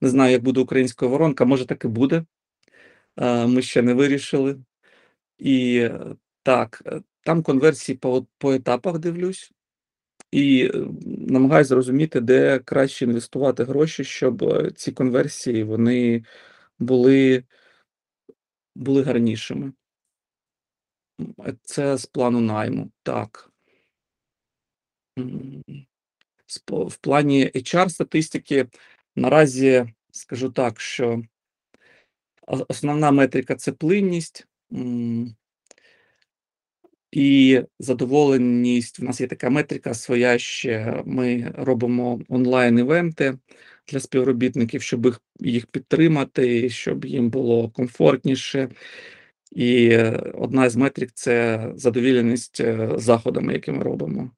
[0.01, 2.25] Не знаю, як буде українською воронка, може, так і буде.
[3.17, 4.59] Е, ми ще не вирішили.
[5.39, 9.53] І е, так, е, там конверсії по по етапах дивлюсь
[10.33, 10.71] і,
[11.07, 14.45] намагаюсь зрозуміти, де краще інвестувати гроші, щоб,
[14.77, 16.25] ці конверсії вони
[16.79, 17.45] були
[18.77, 19.73] були гарнішими.
[21.63, 23.53] Це з плану найму, так.
[26.69, 28.67] В плані HR-статистики
[29.17, 31.23] наразі скажу так, що
[32.69, 34.47] основна метрика- це плинність,
[37.13, 38.99] і задоволеність.
[38.99, 41.03] В нас є така метрика своя ще.
[41.07, 43.39] Ми робимо онлайн-івенти
[43.89, 48.69] для співробітників, щоб їх їх підтримати, щоб їм було комфортніше.
[49.53, 54.31] І, е, одна з метрик- це задоволеність, е, заходами, які ми робимо.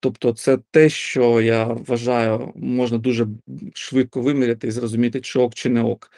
[0.00, 3.28] Тобто це те, що я вважаю, можна дуже
[3.74, 6.10] швидко виміряти і зрозуміти, чи ок, чи не ок,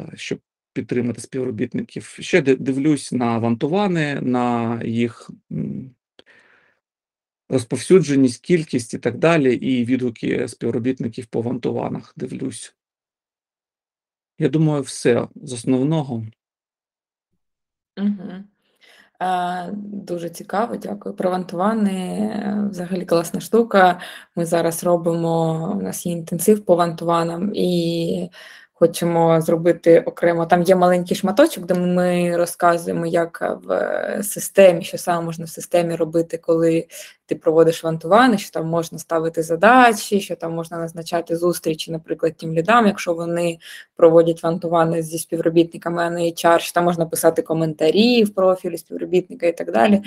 [0.00, 0.40] е, щоб
[0.72, 2.16] підтримати співробітників.
[2.20, 5.30] Ще дивлюсь на вантувани, на їх,
[7.48, 12.74] розповсюдженість, кількість і так далі, і відгуки співробітників по вантуванах дивлюсь.
[14.38, 16.26] Я думаю, все з основного.
[17.96, 18.44] Мгм.
[19.22, 21.14] Е, дуже цікаво, дякую.
[21.14, 24.00] Про вантувани, е, взагалі класна штука.
[24.36, 28.30] Ми зараз робимо, у нас є інтенсив по вантуванам і
[28.74, 30.46] хочемо зробити окремо.
[30.46, 35.94] Там є маленький шматочок, де ми розказуємо, як в системі, що саме можна в системі
[35.94, 36.86] робити, коли
[37.26, 42.86] ти проводиш вантувани, що там можна ставити задачі, що там можна назначати зустрічі, наприклад, тімлідам,
[42.86, 43.58] якщо вони
[43.96, 49.46] проводять вантувани зі співробітниками, а не HR, що там можна писати коментарі в профілі співробітника
[49.46, 50.02] і так далі.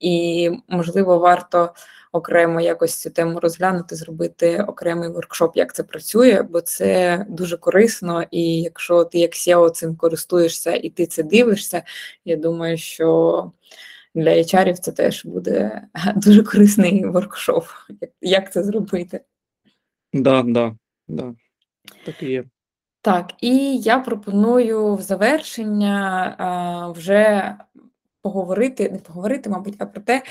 [0.00, 1.70] І, можливо, варто
[2.14, 8.24] окремо якось цю тему розглянути, зробити окремий воркшоп, як це працює, бо це дуже корисно.
[8.30, 11.82] І якщо ти як SEO цим користуєшся і ти це дивишся,
[12.24, 13.52] я думаю, що
[14.14, 15.82] для HR це теж буде
[16.16, 17.64] дуже корисний воркшоп,
[18.20, 19.20] як, це зробити.
[20.12, 20.76] Да, да,
[21.08, 21.34] да.
[22.06, 22.44] Так і є.
[23.00, 27.54] Так, і я пропоную в завершення а, вже
[28.22, 30.22] поговорити, не поговорити, мабуть, а про те,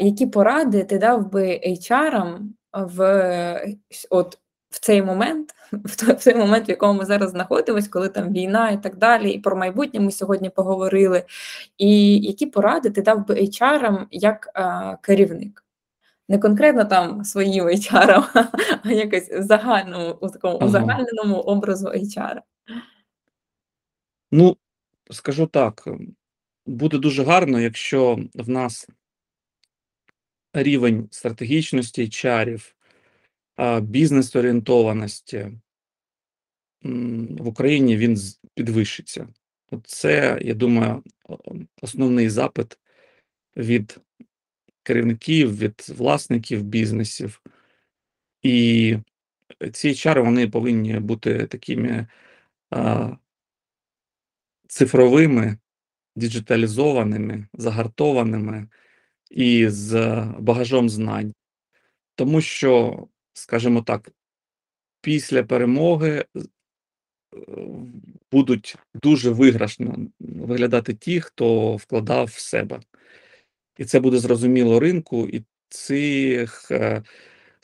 [0.00, 3.76] які поради ти дав би HR-ам в
[4.10, 4.38] от
[4.70, 8.82] в цей момент, в той момент, в якому ми зараз знаходимося, коли там війна і
[8.82, 11.24] так далі, і про майбутнє ми сьогодні поговорили.
[11.78, 15.64] І які поради ти дав би HR-ам як а, керівник?
[16.28, 18.24] Не конкретно там своїм HR,
[18.82, 20.66] а якось загальному у такому Ага.
[20.66, 22.40] узагальненому образу HR.
[24.32, 24.56] Ну,
[25.10, 26.14] скажу так, ем,
[26.66, 28.88] буде дуже гарно, якщо в нас
[30.52, 32.73] рівень стратегічності а,
[33.82, 35.50] бізнес-орієнтованості
[37.30, 38.18] в Україні він
[38.54, 39.28] підвищиться.
[39.84, 41.02] Це, я думаю,
[41.82, 42.78] основний запит
[43.56, 43.98] від
[44.82, 47.42] керівників, від власників бізнесів.
[48.42, 48.96] І
[49.72, 52.06] ці HR, вони повинні бути такими,
[52.70, 53.12] а
[54.68, 55.58] цифровими,
[56.16, 58.68] діджиталізованими, загартованими
[59.30, 61.34] і з багажом знань.
[62.14, 64.10] Тому що, скажімо так,
[65.00, 66.40] після перемоги е,
[68.32, 72.80] будуть дуже виграшно виглядати ті, хто вкладав в себе.
[73.78, 77.02] І це буде зрозуміло ринку, і цих, е,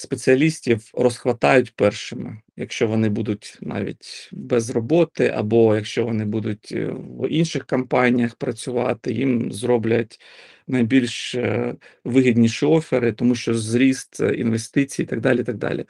[0.01, 7.28] спеціалістів розхватають першими, якщо вони будуть навіть без роботи, або якщо вони будуть е, в
[7.28, 10.20] інших компаніях працювати, їм зроблять
[10.66, 11.74] найбільш е,
[12.05, 15.44] вигідніші офери, тому що зріст е, інвестицій і так далі.
[15.44, 15.84] так далі.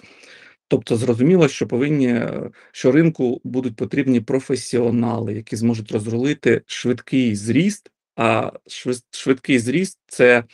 [0.69, 2.23] Тобто зрозуміло, що повинні
[2.73, 7.91] що ринку будуть потрібні професіонали, які зможуть розрулити швидкий зріст.
[8.17, 8.53] А
[9.11, 10.45] швидкий зріст це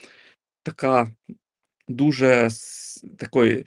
[0.63, 1.11] така
[1.89, 2.49] дуже
[3.19, 3.67] такий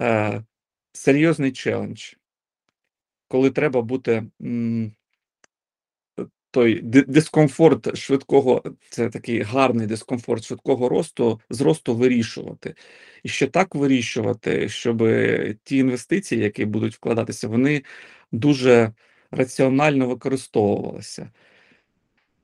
[0.00, 0.44] е,
[0.92, 2.12] серйозний челендж,
[3.28, 4.92] коли треба бути м,
[6.50, 12.74] той дискомфорт швидкого, це такий гарний дискомфорт швидкого росту, зросту вирішувати.
[13.22, 14.98] І ще так вирішувати, щоб
[15.64, 17.82] ті інвестиції, які будуть вкладатися, вони
[18.32, 18.92] дуже
[19.30, 21.30] раціонально використовувалися.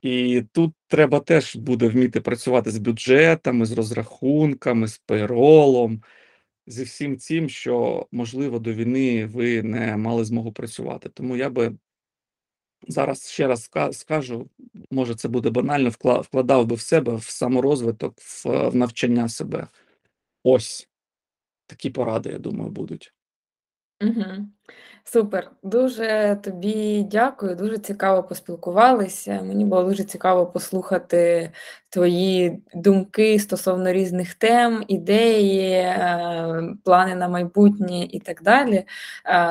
[0.05, 6.03] І тут треба теж буде вміти працювати з бюджетами, з розрахунками, з пейролом,
[6.67, 11.09] зі всім цим, що, можливо, до війни ви не мали змогу працювати.
[11.09, 11.77] Тому я би
[12.87, 14.49] зараз ще раз скажу,
[14.91, 19.67] може, це буде банально, вкладав би в себе в саморозвиток, в навчання себе.
[20.43, 20.89] Ось
[21.67, 23.13] такі поради, я думаю, будуть.
[24.01, 24.47] Угу.
[25.07, 25.51] Супер.
[25.63, 27.55] Дуже тобі дякую.
[27.55, 29.41] Дуже цікаво поспілкувалися.
[29.41, 31.51] Мені було дуже цікаво послухати
[31.89, 38.83] твої думки стосовно різних тем, ідеї, е, плани на майбутнє і так далі.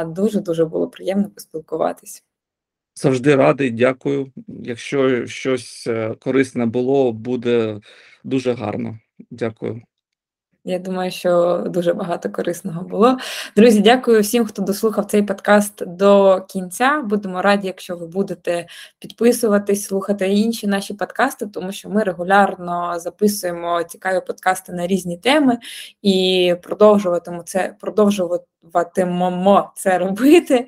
[0.07, 2.23] Дуже дуже було приємно поспілкуватися.
[2.95, 4.33] Завжди радий, дякую.
[4.49, 7.81] Якщо щось е, корисне було, буде
[8.25, 8.99] дуже гарно.
[9.31, 9.83] Дякую.
[10.67, 13.19] Я думаю, що дуже багато корисного було.
[13.57, 17.03] Друзі, дякую всім, хто дослухав цей подкаст до кінця.
[17.05, 18.67] Будемо раді, якщо ви будете
[18.99, 25.59] підписуватись, слухати інші наші подкасти, тому що ми регулярно записуємо цікаві подкасти на різні теми
[26.03, 30.67] і продовжуватимемо це продовжуватимемо це робити.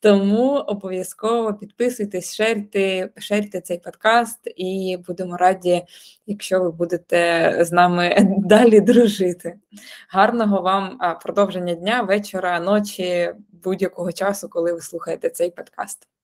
[0.00, 5.82] Тому обов'язково підписуйтесь, шерте, шерте цей подкаст, і будемо раді,
[6.26, 9.54] якщо ви будете з нами далі дружити.
[10.08, 13.34] Гарного вам продовження дня, вечора, ночі,
[13.64, 16.17] будь-якого часу, коли ви слухаєте цей подкаст.